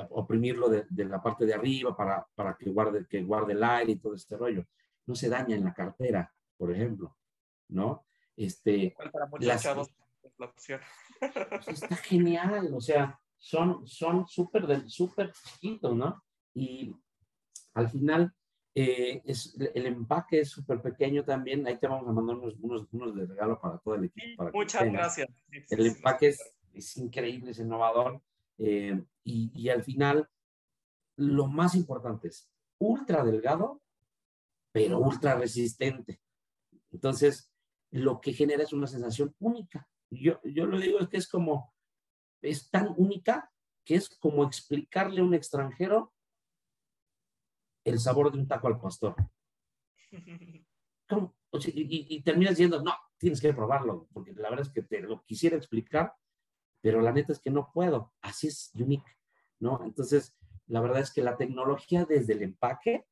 oprimirlo 0.09 0.69
de, 0.69 0.85
la 1.05 1.21
parte 1.21 1.45
de 1.45 1.53
arriba 1.53 1.95
para, 1.95 2.27
para 2.35 2.55
que, 2.57 2.69
guarde, 2.69 3.05
que 3.07 3.23
guarde 3.23 3.53
el 3.53 3.63
aire 3.63 3.93
y 3.93 3.99
todo 3.99 4.15
este 4.15 4.37
rollo. 4.37 4.65
No 5.05 5.15
se 5.15 5.29
daña 5.29 5.55
en 5.55 5.63
la 5.63 5.73
cartera, 5.73 6.33
por 6.57 6.71
ejemplo, 6.71 7.17
¿no? 7.69 8.05
Este, 8.35 8.95
para 9.11 9.25
muchos 9.25 9.61
chavos 9.61 9.89
la 10.37 10.45
opción. 10.45 10.79
Pues 11.65 11.83
está 11.83 11.95
genial, 11.97 12.71
o 12.73 12.79
sea, 12.79 13.19
son 13.39 13.87
son 13.87 14.27
súper 14.27 14.89
súper 14.89 15.31
chiquitos, 15.33 15.95
¿no? 15.95 16.21
Y 16.53 16.93
al 17.73 17.89
final 17.89 18.33
eh, 18.75 19.21
es, 19.25 19.55
el 19.73 19.85
empaque 19.85 20.41
es 20.41 20.49
súper 20.49 20.81
pequeño 20.81 21.23
también. 21.23 21.65
Ahí 21.65 21.77
te 21.77 21.87
vamos 21.87 22.07
a 22.07 22.11
mandar 22.11 22.35
unos, 22.35 22.55
unos, 22.59 22.87
unos 22.91 23.15
de 23.15 23.25
regalo 23.25 23.59
para 23.59 23.77
todo 23.79 23.95
el 23.95 24.05
equipo. 24.05 24.49
muchas 24.53 24.91
gracias. 24.91 25.27
El 25.69 25.87
empaque 25.87 26.27
es, 26.27 26.53
es, 26.73 26.97
increíble, 26.97 27.51
es 27.51 27.59
innovador. 27.59 28.21
Eh, 28.57 29.01
y, 29.23 29.51
y, 29.53 29.69
al 29.69 29.83
final, 29.83 30.29
lo 31.15 31.47
más 31.47 31.75
importante 31.75 32.27
es 32.27 32.49
ultra 32.77 33.23
delgado, 33.23 33.81
pero 34.71 34.99
ultra 34.99 35.35
resistente. 35.35 36.19
Entonces, 36.91 37.51
lo 37.91 38.19
que 38.21 38.33
genera 38.33 38.63
es 38.63 38.73
una 38.73 38.87
sensación 38.87 39.33
única. 39.39 39.87
Yo, 40.09 40.39
yo 40.43 40.65
lo 40.65 40.79
digo 40.79 40.99
es 40.99 41.07
que 41.07 41.17
es 41.17 41.27
como, 41.27 41.73
es 42.41 42.69
tan 42.69 42.93
única 42.97 43.51
que 43.83 43.95
es 43.95 44.09
como 44.09 44.43
explicarle 44.43 45.21
a 45.21 45.23
un 45.23 45.33
extranjero 45.33 46.13
el 47.83 47.99
sabor 47.99 48.31
de 48.31 48.39
un 48.39 48.47
taco 48.47 48.67
al 48.67 48.79
pastor. 48.79 49.15
y, 51.65 52.21
terminas 52.21 52.51
diciendo, 52.51 52.81
no, 52.83 52.93
tienes 53.17 53.41
que 53.41 53.53
probarlo, 53.53 54.07
porque 54.13 54.33
la 54.33 54.49
verdad 54.49 54.67
es 54.67 54.71
que 54.71 54.83
te 54.83 55.01
lo 55.01 55.23
quisiera 55.23 55.57
explicar, 55.57 56.13
pero 56.81 57.01
la 57.01 57.11
neta 57.11 57.33
es 57.33 57.39
que 57.39 57.49
no 57.49 57.71
puedo. 57.73 58.13
Así 58.21 58.47
es 58.47 58.71
unique, 58.75 59.17
¿no? 59.59 59.83
Entonces, 59.83 60.37
la 60.67 60.81
verdad 60.81 61.01
es 61.01 61.11
que 61.11 61.23
la 61.23 61.37
tecnología 61.37 62.05
desde 62.05 62.33
el 62.33 62.43
empaque, 62.43 63.05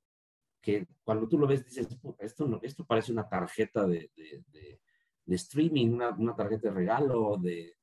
que 0.62 0.88
cuando 1.04 1.28
tú 1.28 1.38
lo 1.38 1.48
ves 1.48 1.66
dices, 1.66 1.88
esto, 2.20 2.48
no, 2.48 2.60
esto 2.62 2.86
parece 2.86 3.12
una 3.12 3.28
tarjeta 3.28 3.86
de, 3.88 4.12
streaming, 5.26 5.90
una, 5.94 6.10
una, 6.10 6.36
tarjeta 6.36 6.70
de 6.70 6.76
regalo 6.76 7.38
de, 7.38 7.77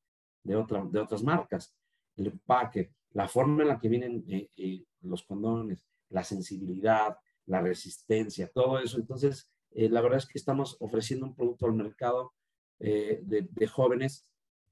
de, 0.44 0.56
otra, 0.56 0.84
de 0.84 1.00
otras 1.00 1.22
marcas. 1.22 1.74
El 2.16 2.28
empaque, 2.28 2.92
la 3.10 3.26
forma 3.26 3.62
en 3.62 3.68
la 3.68 3.78
que 3.78 3.88
vienen 3.88 4.24
eh, 4.28 4.50
eh, 4.56 4.84
los 5.00 5.24
condones, 5.24 5.80
la 6.10 6.22
sensibilidad, 6.22 7.16
la 7.46 7.60
resistencia, 7.60 8.50
todo 8.54 8.78
eso. 8.78 8.98
Entonces, 8.98 9.50
eh, 9.72 9.88
la 9.88 10.00
verdad 10.00 10.18
es 10.18 10.26
que 10.26 10.38
estamos 10.38 10.76
ofreciendo 10.80 11.26
un 11.26 11.34
producto 11.34 11.66
al 11.66 11.74
mercado 11.74 12.32
de, 12.78 13.48
de 13.50 13.66
jóvenes 13.66 14.26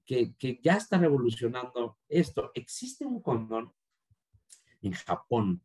que, 0.04 0.60
ya 0.62 0.74
está 0.74 0.98
revolucionando 0.98 1.98
esto. 2.08 2.50
Existe 2.54 3.04
un 3.04 3.22
condón 3.22 3.72
en 4.82 4.92
Japón 4.92 5.62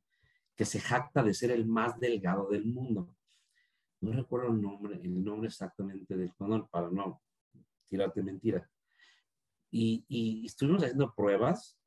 que 0.56 0.66
se 0.66 0.80
jacta 0.80 1.24
de 1.24 1.34
ser 1.34 1.52
el 1.52 1.66
más 1.66 2.00
delgado 2.00 2.48
del 2.50 2.66
mundo. 2.66 3.14
No 4.02 4.12
recuerdo 4.12 4.50
el 4.50 4.62
nombre, 4.62 5.00
el 5.02 5.24
nombre 5.24 5.48
exactamente 5.48 6.16
del 6.16 6.34
condón 6.36 6.68
para 6.68 6.90
no 6.90 7.22
tirarte 7.88 8.22
mentira. 8.22 8.70
Y, 9.72 10.46
estuvimos 10.46 10.84
haciendo 10.84 11.14
pruebas 11.14 11.78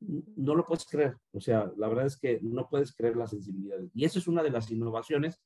no 0.00 0.54
lo 0.54 0.64
puedes 0.64 0.84
creer. 0.86 1.16
O 1.32 1.40
sea, 1.40 1.70
la 1.76 1.88
verdad 1.88 2.06
es 2.06 2.16
que 2.16 2.40
no 2.42 2.68
puedes 2.68 2.94
creer 2.94 3.16
la 3.16 3.26
sensibilidad. 3.26 3.78
Y 3.94 4.04
eso 4.04 4.18
es 4.18 4.26
una 4.26 4.42
de 4.42 4.50
las 4.50 4.70
innovaciones. 4.70 5.40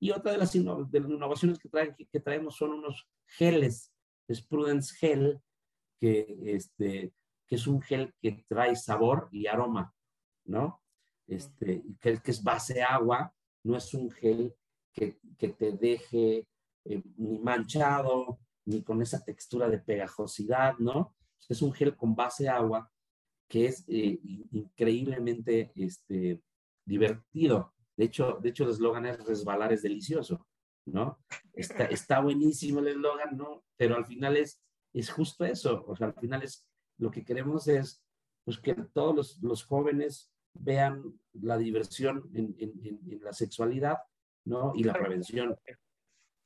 Y 0.00 0.10
otra 0.10 0.32
de 0.32 0.38
las, 0.38 0.54
innovaciones 0.54 1.58
que, 1.58 1.70
que, 2.10 2.20
traemos 2.20 2.56
son 2.56 2.72
unos 2.72 3.08
geles, 3.26 3.92
es 4.28 4.42
Prudence 4.42 4.94
Gel, 4.96 5.40
que, 5.98 6.36
este, 6.44 7.14
que 7.46 7.54
es 7.54 7.66
un 7.66 7.80
gel 7.80 8.12
que 8.20 8.44
trae 8.48 8.76
sabor 8.76 9.28
y 9.32 9.46
aroma, 9.46 9.94
¿no? 10.44 10.82
Este, 11.26 11.82
que, 12.00 12.18
que 12.18 12.30
es 12.30 12.42
base 12.42 12.82
agua, 12.82 13.32
no 13.64 13.76
es 13.76 13.94
un 13.94 14.10
gel 14.10 14.54
que, 14.92 15.18
que 15.38 15.48
te 15.48 15.72
deje 15.72 16.46
eh, 16.84 17.02
ni 17.16 17.38
manchado, 17.38 18.38
ni 18.66 18.82
con 18.82 19.00
esa 19.02 19.24
textura 19.24 19.68
de 19.68 19.78
pegajosidad, 19.78 20.78
¿no? 20.78 21.14
Es 21.48 21.62
un 21.62 21.72
gel 21.72 21.96
con 21.96 22.14
base 22.14 22.48
agua 22.48 22.90
que 23.48 23.66
es 23.66 23.84
eh, 23.88 24.18
increíblemente 24.52 25.72
este, 25.74 26.42
divertido. 26.84 27.74
De 27.96 28.06
hecho, 28.06 28.38
de 28.42 28.48
hecho 28.48 28.64
el 28.64 28.70
eslogan 28.70 29.06
es 29.06 29.24
resbalar 29.24 29.72
es 29.72 29.82
delicioso, 29.82 30.46
¿no? 30.86 31.18
Está, 31.52 31.84
está 31.86 32.20
buenísimo 32.20 32.80
el 32.80 32.88
eslogan, 32.88 33.36
¿no? 33.36 33.64
Pero 33.76 33.96
al 33.96 34.06
final 34.06 34.36
es, 34.36 34.62
es 34.92 35.10
justo 35.10 35.44
eso, 35.44 35.84
o 35.86 35.96
sea, 35.96 36.08
al 36.08 36.14
final 36.14 36.42
es, 36.42 36.66
lo 36.98 37.10
que 37.10 37.24
queremos 37.24 37.68
es, 37.68 38.02
pues 38.44 38.58
que 38.58 38.74
todos 38.74 39.14
los, 39.14 39.42
los 39.42 39.64
jóvenes 39.64 40.33
vean 40.54 41.18
la 41.32 41.58
diversión 41.58 42.30
en, 42.32 42.54
en, 42.58 43.00
en, 43.10 43.20
la 43.22 43.32
sexualidad, 43.32 43.98
¿no? 44.44 44.72
Y 44.74 44.84
la 44.84 44.94
prevención. 44.94 45.56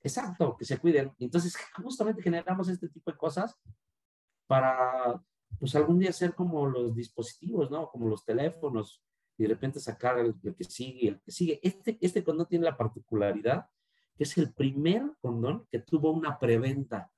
Exacto, 0.02 0.56
que 0.56 0.64
se 0.64 0.78
cuiden. 0.78 1.12
Entonces, 1.18 1.56
justamente 1.82 2.22
generamos 2.22 2.68
este 2.68 2.88
tipo 2.88 3.10
de 3.10 3.16
cosas 3.16 3.56
para 4.46 5.22
pues 5.58 5.74
algún 5.74 5.98
día 5.98 6.12
ser 6.12 6.34
como 6.34 6.66
los 6.66 6.94
dispositivos, 6.94 7.70
¿no? 7.70 7.90
Como 7.90 8.08
los 8.08 8.24
teléfonos, 8.24 9.02
y 9.38 9.44
de 9.44 9.48
repente 9.48 9.80
sacar 9.80 10.18
el, 10.18 10.34
que 10.40 10.64
sigue, 10.64 11.08
el 11.08 11.20
que 11.20 11.30
sigue. 11.30 11.60
Este, 11.62 11.96
este 12.00 12.24
condón 12.24 12.46
tiene 12.46 12.64
la 12.64 12.76
particularidad 12.76 13.68
que 14.16 14.24
es 14.24 14.36
el 14.36 14.52
primer 14.52 15.12
condón 15.20 15.64
que 15.70 15.78
tuvo 15.78 16.10
una 16.10 16.38
preventa. 16.40 17.08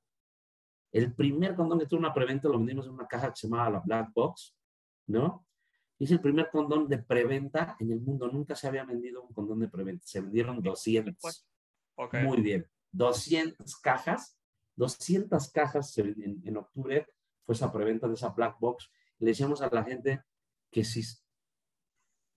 El 0.91 1.15
primer 1.15 1.55
condón 1.55 1.79
que 1.79 1.87
tuvo 1.87 1.99
una 1.99 2.13
preventa 2.13 2.47
lo 2.47 2.59
vendimos 2.59 2.85
en 2.85 2.93
una 2.93 3.07
caja 3.07 3.29
que 3.29 3.37
se 3.37 3.47
llamaba 3.47 3.71
la 3.71 3.79
Black 3.79 4.13
Box, 4.13 4.55
¿no? 5.07 5.47
Es 6.05 6.11
el 6.11 6.21
primer 6.21 6.49
condón 6.49 6.87
de 6.87 6.97
preventa 6.97 7.75
en 7.79 7.91
el 7.91 8.01
mundo. 8.01 8.27
Nunca 8.27 8.55
se 8.55 8.67
había 8.67 8.83
vendido 8.83 9.23
un 9.23 9.33
condón 9.33 9.59
de 9.59 9.67
preventa. 9.67 10.05
Se 10.05 10.21
vendieron 10.21 10.61
200. 10.61 11.47
Muy 12.23 12.41
bien. 12.41 12.67
200 12.91 13.75
cajas. 13.77 14.37
200 14.75 15.51
cajas 15.51 15.97
en, 15.97 16.41
en 16.43 16.57
octubre 16.57 17.07
fue 17.45 17.55
esa 17.55 17.71
preventa 17.71 18.07
de 18.07 18.15
esa 18.15 18.29
black 18.29 18.57
box. 18.59 18.89
Le 19.19 19.27
decíamos 19.27 19.61
a 19.61 19.69
la 19.71 19.83
gente 19.83 20.23
que 20.71 20.83
si 20.83 21.03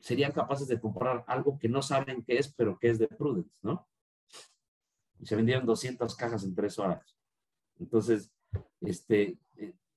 serían 0.01 0.33
capaces 0.33 0.69
de 0.69 0.81
comprar 0.81 1.25
algo 1.27 1.59
que 1.59 1.69
no 1.69 1.81
saben 1.81 2.23
qué 2.25 2.39
es, 2.39 2.53
pero 2.53 2.79
que 2.79 2.91
es 2.91 2.99
de 2.99 3.09
Prudence, 3.09 3.57
¿no? 3.63 3.89
y 5.25 5.27
se 5.27 5.37
vendieron 5.37 5.67
200 5.67 6.15
cajas 6.17 6.45
en 6.45 6.55
tres 6.55 6.79
horas. 6.79 7.17
Entonces, 7.79 8.31
este, 8.81 9.39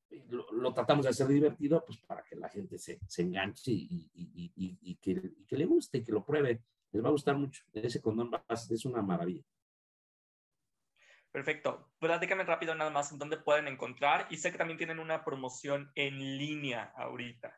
eh, 0.10 0.26
lo, 0.30 0.74
tratamos 0.74 1.06
de 1.06 1.10
hacer 1.10 1.28
divertido 1.28 1.84
pues 1.86 2.00
para 2.00 2.24
que 2.24 2.36
la 2.36 2.50
gente 2.50 2.78
se, 2.78 3.00
se 3.08 3.22
enganche 3.22 3.72
y, 3.72 4.10
y, 4.14 4.78
y, 4.82 4.96
que, 4.96 5.34
que, 5.48 5.58
le 5.58 5.66
guste, 5.66 6.00
y 6.00 6.04
que 6.04 6.12
lo 6.12 6.26
pruebe. 6.26 6.64
Les 6.92 7.04
va 7.04 7.10
a 7.10 7.12
gustar 7.12 7.38
mucho. 7.38 7.64
Ese 7.74 8.02
condón 8.02 8.32
es 8.70 8.86
una 8.86 9.02
maravilla. 9.02 9.44
Perfecto. 11.32 11.92
Platícame 12.00 12.44
rápido 12.44 12.74
nada 12.74 12.90
más 12.90 13.12
en 13.12 13.20
dónde 13.20 13.38
pueden 13.38 13.68
encontrar 13.68 14.26
y 14.30 14.38
sé 14.38 14.52
que 14.52 14.58
también 14.58 14.78
tienen 14.78 15.00
una 15.00 15.24
promoción 15.24 15.92
en 15.96 16.38
línea 16.38 16.94
ahorita. 16.96 17.54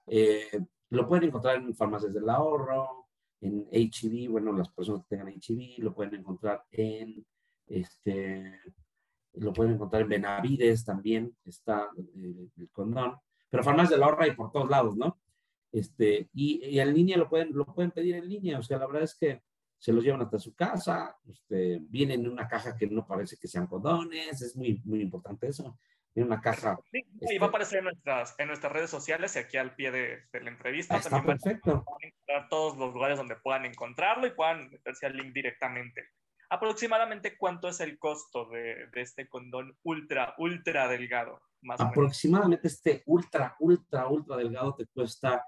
Eh, 0.08 0.60
lo 0.90 1.08
pueden 1.08 1.30
encontrar 1.30 1.56
en 1.58 1.76
farmacias 1.76 2.14
del 2.14 2.30
ahorro, 2.30 3.05
en 3.42 3.68
HIV, 3.72 4.30
bueno, 4.32 4.52
las 4.54 4.70
personas 4.70 5.04
que 5.04 5.16
tengan 5.16 5.34
HIV, 5.34 5.84
lo 5.84 5.94
pueden 5.94 6.16
encontrar 6.16 6.64
en, 6.72 7.26
este, 7.68 8.60
lo 9.34 9.54
pueden 9.54 9.74
encontrar 9.74 10.04
en 10.04 10.10
Benavides 10.10 10.86
también, 10.86 11.36
está 11.44 11.90
el, 11.98 12.52
el 12.58 12.70
condón, 12.72 13.16
pero 13.50 13.64
farmacias 13.64 13.92
del 13.92 14.04
ahorro 14.04 14.24
hay 14.24 14.36
por 14.36 14.52
todos 14.52 14.70
lados, 14.70 14.96
¿no? 14.96 15.20
Este, 15.72 16.30
y, 16.34 16.66
y, 16.66 16.80
en 16.80 16.94
línea 16.94 17.18
lo 17.18 17.30
pueden, 17.30 17.52
lo 17.54 17.66
pueden 17.66 17.92
pedir 17.92 18.16
en 18.16 18.30
línea, 18.30 18.60
o 18.60 18.64
sea, 18.64 18.78
la 18.78 18.88
verdad 18.88 19.04
es 19.04 19.16
que 19.16 19.42
se 19.78 19.92
los 19.92 20.04
llevan 20.04 20.22
hasta 20.22 20.40
su 20.40 20.56
casa, 20.56 21.16
este, 21.28 21.80
vienen 21.82 22.22
en 22.22 22.32
una 22.32 22.48
caja 22.48 22.76
que 22.76 22.88
no 22.88 23.06
parece 23.06 23.38
que 23.38 23.48
sean 23.48 23.68
condones, 23.68 24.42
es 24.42 24.56
muy, 24.56 24.82
muy 24.86 25.02
importante 25.02 25.48
eso 25.48 25.78
en 26.16 26.28
una 26.28 26.42
caja. 26.42 26.80
Sí, 26.92 27.00
y 27.04 27.04
va 27.04 27.12
a 27.12 27.32
este 27.32 27.46
aparecer 27.46 27.78
en 27.80 27.86
nuestras, 27.86 28.36
en 28.40 28.48
nuestras 28.48 28.72
redes 28.72 28.90
sociales 28.90 29.36
y 29.36 29.40
aquí 29.40 29.58
al 29.58 29.76
pie 29.76 29.92
de, 29.92 30.24
de 30.32 30.42
la 30.42 30.50
entrevista. 30.50 30.98
Está 30.98 31.10
también 31.10 31.38
perfecto. 31.38 31.84
Van 31.86 31.98
a 32.02 32.08
encontrar 32.08 32.50
todos 32.50 32.78
los 32.78 32.94
lugares 32.94 33.18
donde 33.18 33.36
puedan 33.36 33.66
encontrarlo 33.66 34.26
y 34.26 34.32
puedan 34.32 34.70
meterse 34.70 35.06
al 35.06 35.18
link 35.18 35.34
directamente. 35.34 36.10
Aproximadamente, 36.50 37.38
¿cuánto 37.38 37.68
es 37.68 37.80
el 37.82 37.98
costo 38.00 38.46
de, 38.50 38.88
de 38.94 39.02
este 39.02 39.28
condón 39.28 39.78
ultra, 39.84 40.36
ultra 40.38 40.88
delgado? 40.88 41.42
Más 41.62 41.80
Aproximadamente 41.82 42.68
este 42.68 43.04
ultra, 43.08 43.56
ultra, 43.60 44.08
ultra 44.08 44.38
delgado 44.38 44.76
te 44.76 44.86
cuesta 44.86 45.44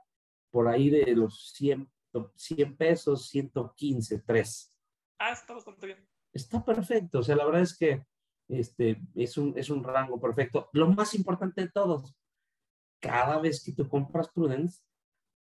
por 0.49 0.67
ahí 0.67 0.89
de 0.89 1.15
los 1.15 1.51
100, 1.53 1.89
100 2.35 2.77
pesos, 2.77 3.29
115, 3.29 4.19
3. 4.19 4.73
Ah, 5.19 5.31
está 5.31 5.53
bastante 5.53 5.85
bien. 5.85 6.07
Está 6.33 6.63
perfecto. 6.65 7.19
O 7.19 7.23
sea, 7.23 7.35
la 7.35 7.45
verdad 7.45 7.61
es 7.61 7.77
que 7.77 8.03
este, 8.47 9.01
es, 9.15 9.37
un, 9.37 9.53
es 9.57 9.69
un 9.69 9.83
rango 9.83 10.19
perfecto. 10.19 10.69
Lo 10.73 10.87
más 10.87 11.13
importante 11.13 11.61
de 11.61 11.69
todos, 11.69 12.15
cada 12.99 13.39
vez 13.39 13.63
que 13.63 13.73
tú 13.73 13.87
compras 13.87 14.29
Prudence, 14.29 14.81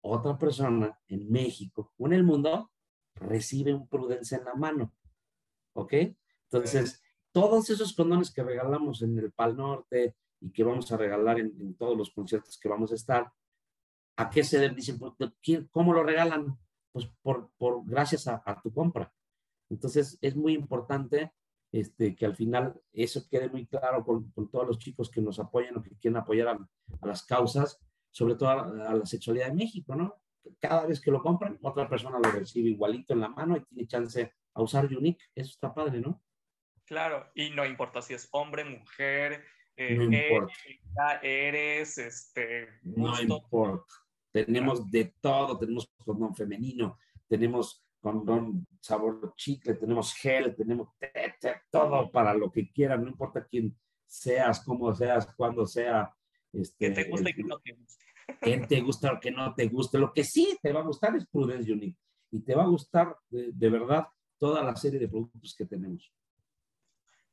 otra 0.00 0.38
persona 0.38 0.98
en 1.08 1.30
México 1.30 1.92
o 1.98 2.06
en 2.06 2.12
el 2.12 2.24
mundo 2.24 2.70
recibe 3.14 3.74
un 3.74 3.88
Prudence 3.88 4.36
en 4.36 4.44
la 4.44 4.54
mano. 4.54 4.94
¿Ok? 5.74 5.94
Entonces, 6.50 7.02
todos 7.32 7.70
esos 7.70 7.94
condones 7.94 8.32
que 8.32 8.42
regalamos 8.42 9.02
en 9.02 9.18
el 9.18 9.32
Pal 9.32 9.56
Norte 9.56 10.16
y 10.40 10.50
que 10.50 10.64
vamos 10.64 10.90
a 10.92 10.96
regalar 10.96 11.40
en, 11.40 11.54
en 11.60 11.74
todos 11.76 11.96
los 11.96 12.10
conciertos 12.10 12.58
que 12.58 12.68
vamos 12.68 12.92
a 12.92 12.94
estar, 12.94 13.32
¿a 14.16 14.30
qué 14.30 14.42
se 14.42 14.58
deben? 14.58 14.76
Dicen, 14.76 14.98
¿cómo 15.70 15.92
lo 15.92 16.02
regalan? 16.02 16.58
Pues 16.92 17.06
por, 17.22 17.50
por 17.58 17.84
gracias 17.84 18.26
a, 18.28 18.42
a 18.44 18.60
tu 18.60 18.72
compra. 18.72 19.12
Entonces, 19.68 20.18
es 20.20 20.34
muy 20.34 20.54
importante 20.54 21.32
este, 21.72 22.16
que 22.16 22.26
al 22.26 22.34
final 22.34 22.80
eso 22.92 23.26
quede 23.28 23.48
muy 23.48 23.66
claro 23.66 24.04
con, 24.04 24.30
con, 24.30 24.50
todos 24.50 24.66
los 24.66 24.78
chicos 24.78 25.10
que 25.10 25.20
nos 25.20 25.38
apoyan 25.38 25.76
o 25.76 25.82
que 25.82 25.96
quieren 25.96 26.16
apoyar 26.16 26.48
a, 26.48 26.68
a 27.00 27.06
las 27.06 27.24
causas, 27.24 27.80
sobre 28.10 28.36
todo 28.36 28.48
a, 28.48 28.90
a, 28.90 28.94
la 28.94 29.06
sexualidad 29.06 29.48
de 29.48 29.54
México, 29.54 29.94
¿no? 29.94 30.14
Cada 30.60 30.86
vez 30.86 31.00
que 31.00 31.10
lo 31.10 31.20
compran, 31.22 31.58
otra 31.62 31.88
persona 31.88 32.18
lo 32.18 32.30
recibe 32.30 32.70
igualito 32.70 33.12
en 33.12 33.20
la 33.20 33.28
mano 33.28 33.56
y 33.56 33.64
tiene 33.64 33.86
chance 33.86 34.32
a 34.54 34.62
usar 34.62 34.86
Unique. 34.86 35.22
Eso 35.34 35.50
está 35.50 35.74
padre, 35.74 36.00
¿no? 36.00 36.22
Claro, 36.84 37.30
y 37.34 37.50
no 37.50 37.66
importa 37.66 38.00
si 38.00 38.14
es 38.14 38.28
hombre, 38.32 38.64
mujer, 38.64 39.44
eh, 39.76 39.94
no 39.94 40.04
importa. 40.04 41.20
eres, 41.22 41.98
este... 41.98 42.68
No 42.82 43.20
importa. 43.20 43.92
Tenemos 44.32 44.90
de 44.90 45.14
todo, 45.20 45.58
tenemos 45.58 45.88
condón 46.02 46.34
femenino, 46.34 46.98
tenemos 47.28 47.84
condón 48.00 48.66
sabor 48.80 49.34
chicle, 49.36 49.74
tenemos 49.74 50.14
gel, 50.14 50.54
tenemos 50.54 50.88
todo 51.70 52.10
para 52.10 52.34
lo 52.34 52.50
que 52.50 52.70
quieran, 52.70 53.02
no 53.02 53.10
importa 53.10 53.46
quién 53.46 53.76
seas, 54.06 54.64
cómo 54.64 54.94
seas, 54.94 55.32
cuándo 55.36 55.66
sea. 55.66 56.14
Este, 56.52 56.88
que 56.88 56.94
te 56.94 57.10
guste 57.10 57.30
y 57.30 57.34
que 57.34 57.42
no 57.42 57.58
te 57.60 57.72
guste. 57.72 58.04
Que 58.40 58.58
te 58.66 58.80
gusta 58.80 59.12
o 59.12 59.20
que 59.20 59.30
no 59.30 59.54
te 59.54 59.66
guste. 59.68 59.98
Lo 59.98 60.12
que 60.12 60.24
sí 60.24 60.58
te 60.62 60.72
va 60.72 60.80
a 60.80 60.84
gustar 60.84 61.14
es 61.16 61.26
Prudence 61.26 61.72
Unique. 61.72 61.98
Y 62.30 62.40
te 62.40 62.54
va 62.54 62.64
a 62.64 62.68
gustar 62.68 63.16
de, 63.30 63.50
de 63.52 63.70
verdad 63.70 64.06
toda 64.38 64.62
la 64.62 64.76
serie 64.76 64.98
de 64.98 65.08
productos 65.08 65.54
que 65.56 65.66
tenemos. 65.66 66.12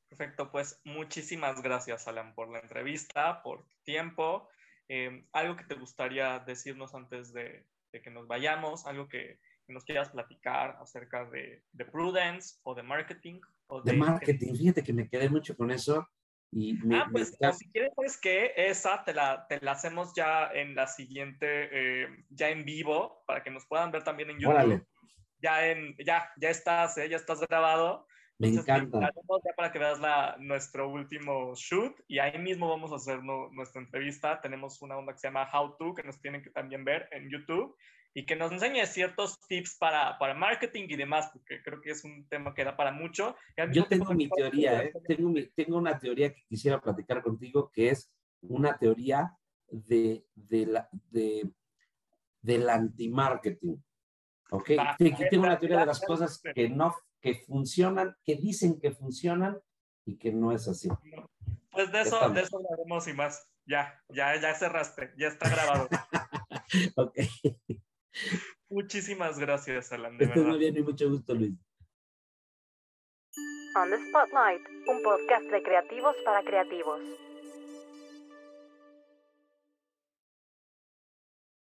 Perfecto, 0.07 0.51
pues 0.51 0.79
muchísimas 0.85 1.61
gracias, 1.61 2.07
Alan, 2.07 2.33
por 2.35 2.49
la 2.49 2.59
entrevista, 2.59 3.41
por 3.43 3.65
tu 3.65 3.75
tiempo. 3.83 4.47
Eh, 4.87 5.25
algo 5.33 5.55
que 5.55 5.65
te 5.65 5.75
gustaría 5.75 6.39
decirnos 6.39 6.93
antes 6.95 7.33
de, 7.33 7.65
de 7.91 8.01
que 8.01 8.11
nos 8.11 8.27
vayamos, 8.27 8.85
algo 8.85 9.09
que 9.09 9.39
nos 9.67 9.83
quieras 9.83 10.09
platicar 10.09 10.77
acerca 10.81 11.25
de, 11.25 11.63
de 11.71 11.85
prudence 11.85 12.57
o 12.63 12.75
de 12.75 12.83
marketing. 12.83 13.39
O 13.67 13.81
de, 13.81 13.91
de, 13.91 13.97
marketing, 13.97 14.55
fíjate 14.55 14.83
que 14.83 14.93
me 14.93 15.09
quedé 15.09 15.29
mucho 15.29 15.55
con 15.55 15.71
eso. 15.71 16.07
Y 16.51 16.73
me, 16.73 16.97
ah, 16.97 17.07
pues 17.11 17.35
me... 17.39 17.53
si 17.53 17.69
quieres, 17.71 17.91
pues 17.95 18.17
que 18.17 18.53
esa 18.55 19.03
te 19.03 19.13
la, 19.13 19.45
te 19.47 19.59
la 19.59 19.71
hacemos 19.71 20.13
ya 20.15 20.49
en 20.53 20.75
la 20.75 20.87
siguiente, 20.87 21.47
eh, 21.49 22.07
ya 22.29 22.49
en 22.49 22.63
vivo, 22.63 23.23
para 23.27 23.43
que 23.43 23.51
nos 23.51 23.65
puedan 23.65 23.91
ver 23.91 24.03
también 24.03 24.29
en 24.29 24.39
YouTube. 24.39 24.55
Órale. 24.55 24.83
Ya, 25.41 25.67
en, 25.67 25.95
ya, 26.05 26.29
ya 26.37 26.49
estás, 26.49 26.97
¿eh? 26.97 27.09
ya 27.09 27.17
estás 27.17 27.41
grabado. 27.41 28.07
Me 28.37 28.49
Entonces, 28.49 28.73
encanta. 28.73 28.99
Ya 28.99 29.53
para 29.55 29.71
que 29.71 29.79
veas 29.79 29.99
la, 29.99 30.35
nuestro 30.39 30.89
último 30.89 31.53
shoot 31.55 31.93
y 32.07 32.19
ahí 32.19 32.37
mismo 32.37 32.69
vamos 32.69 32.91
a 32.91 32.95
hacer 32.95 33.23
no, 33.23 33.49
nuestra 33.51 33.81
entrevista. 33.81 34.41
Tenemos 34.41 34.81
una 34.81 34.97
onda 34.97 35.13
que 35.13 35.19
se 35.19 35.27
llama 35.27 35.49
How 35.51 35.75
To, 35.77 35.93
que 35.93 36.03
nos 36.03 36.21
tienen 36.21 36.41
que 36.41 36.51
también 36.51 36.83
ver 36.85 37.07
en 37.11 37.29
YouTube 37.29 37.75
y 38.17 38.25
que 38.25 38.37
nos 38.37 38.49
enseñe 38.49 38.85
ciertos 38.85 39.41
tips 39.41 39.75
para, 39.77 40.17
para 40.17 40.33
marketing 40.33 40.85
y 40.87 40.95
demás, 40.95 41.29
porque 41.33 41.61
creo 41.61 41.81
que 41.81 41.91
es 41.91 42.05
un 42.05 42.25
tema 42.29 42.53
que 42.53 42.63
da 42.63 42.77
para 42.77 42.93
mucho. 42.93 43.35
Yo 43.73 43.85
tengo 43.87 44.13
mi 44.13 44.29
teoría, 44.29 44.83
¿eh? 44.83 44.93
tengo, 45.05 45.29
mi, 45.29 45.45
tengo 45.47 45.77
una 45.77 45.99
teoría 45.99 46.33
que 46.33 46.45
quisiera 46.47 46.79
platicar 46.79 47.21
contigo, 47.21 47.69
que 47.73 47.89
es 47.89 48.09
una 48.39 48.77
teoría 48.77 49.37
de, 49.69 50.23
de 50.33 50.65
la, 50.65 50.87
de, 51.11 51.51
del 52.41 52.69
anti-marketing. 52.69 53.75
¿Ok? 54.51 54.71
Ah, 54.79 54.95
tengo 54.97 55.43
una 55.43 55.59
teoría 55.59 55.79
de 55.79 55.85
las 55.85 55.99
cosas 55.99 56.41
que 56.41 56.69
no 56.69 56.95
que 57.19 57.35
funcionan, 57.35 58.15
que 58.23 58.35
dicen 58.35 58.79
que 58.79 58.91
funcionan 58.91 59.59
y 60.05 60.17
que 60.17 60.31
no 60.31 60.53
es 60.53 60.69
así. 60.69 60.87
Pues 61.69 61.91
de 61.91 62.01
eso, 62.01 62.29
de 62.29 62.41
eso 62.41 62.57
hablaremos 62.59 63.09
y 63.09 63.13
más. 63.13 63.45
Ya, 63.65 64.01
ya, 64.07 64.39
ya 64.39 64.53
cerraste, 64.53 65.11
ya 65.17 65.27
está 65.27 65.49
grabado. 65.49 65.89
ok. 66.95 67.17
Muchísimas 68.69 69.39
gracias, 69.39 69.91
Alan. 69.91 70.17
De 70.17 70.27
muy 70.27 70.57
bien 70.57 70.77
y 70.77 70.81
mucho 70.81 71.09
gusto, 71.09 71.33
Luis. 71.33 71.53
On 73.75 73.89
the 73.89 73.97
Spotlight, 74.07 74.61
un 74.87 75.03
podcast 75.03 75.43
de 75.51 75.61
creativos 75.61 76.15
para 76.23 76.41
creativos. 76.43 77.01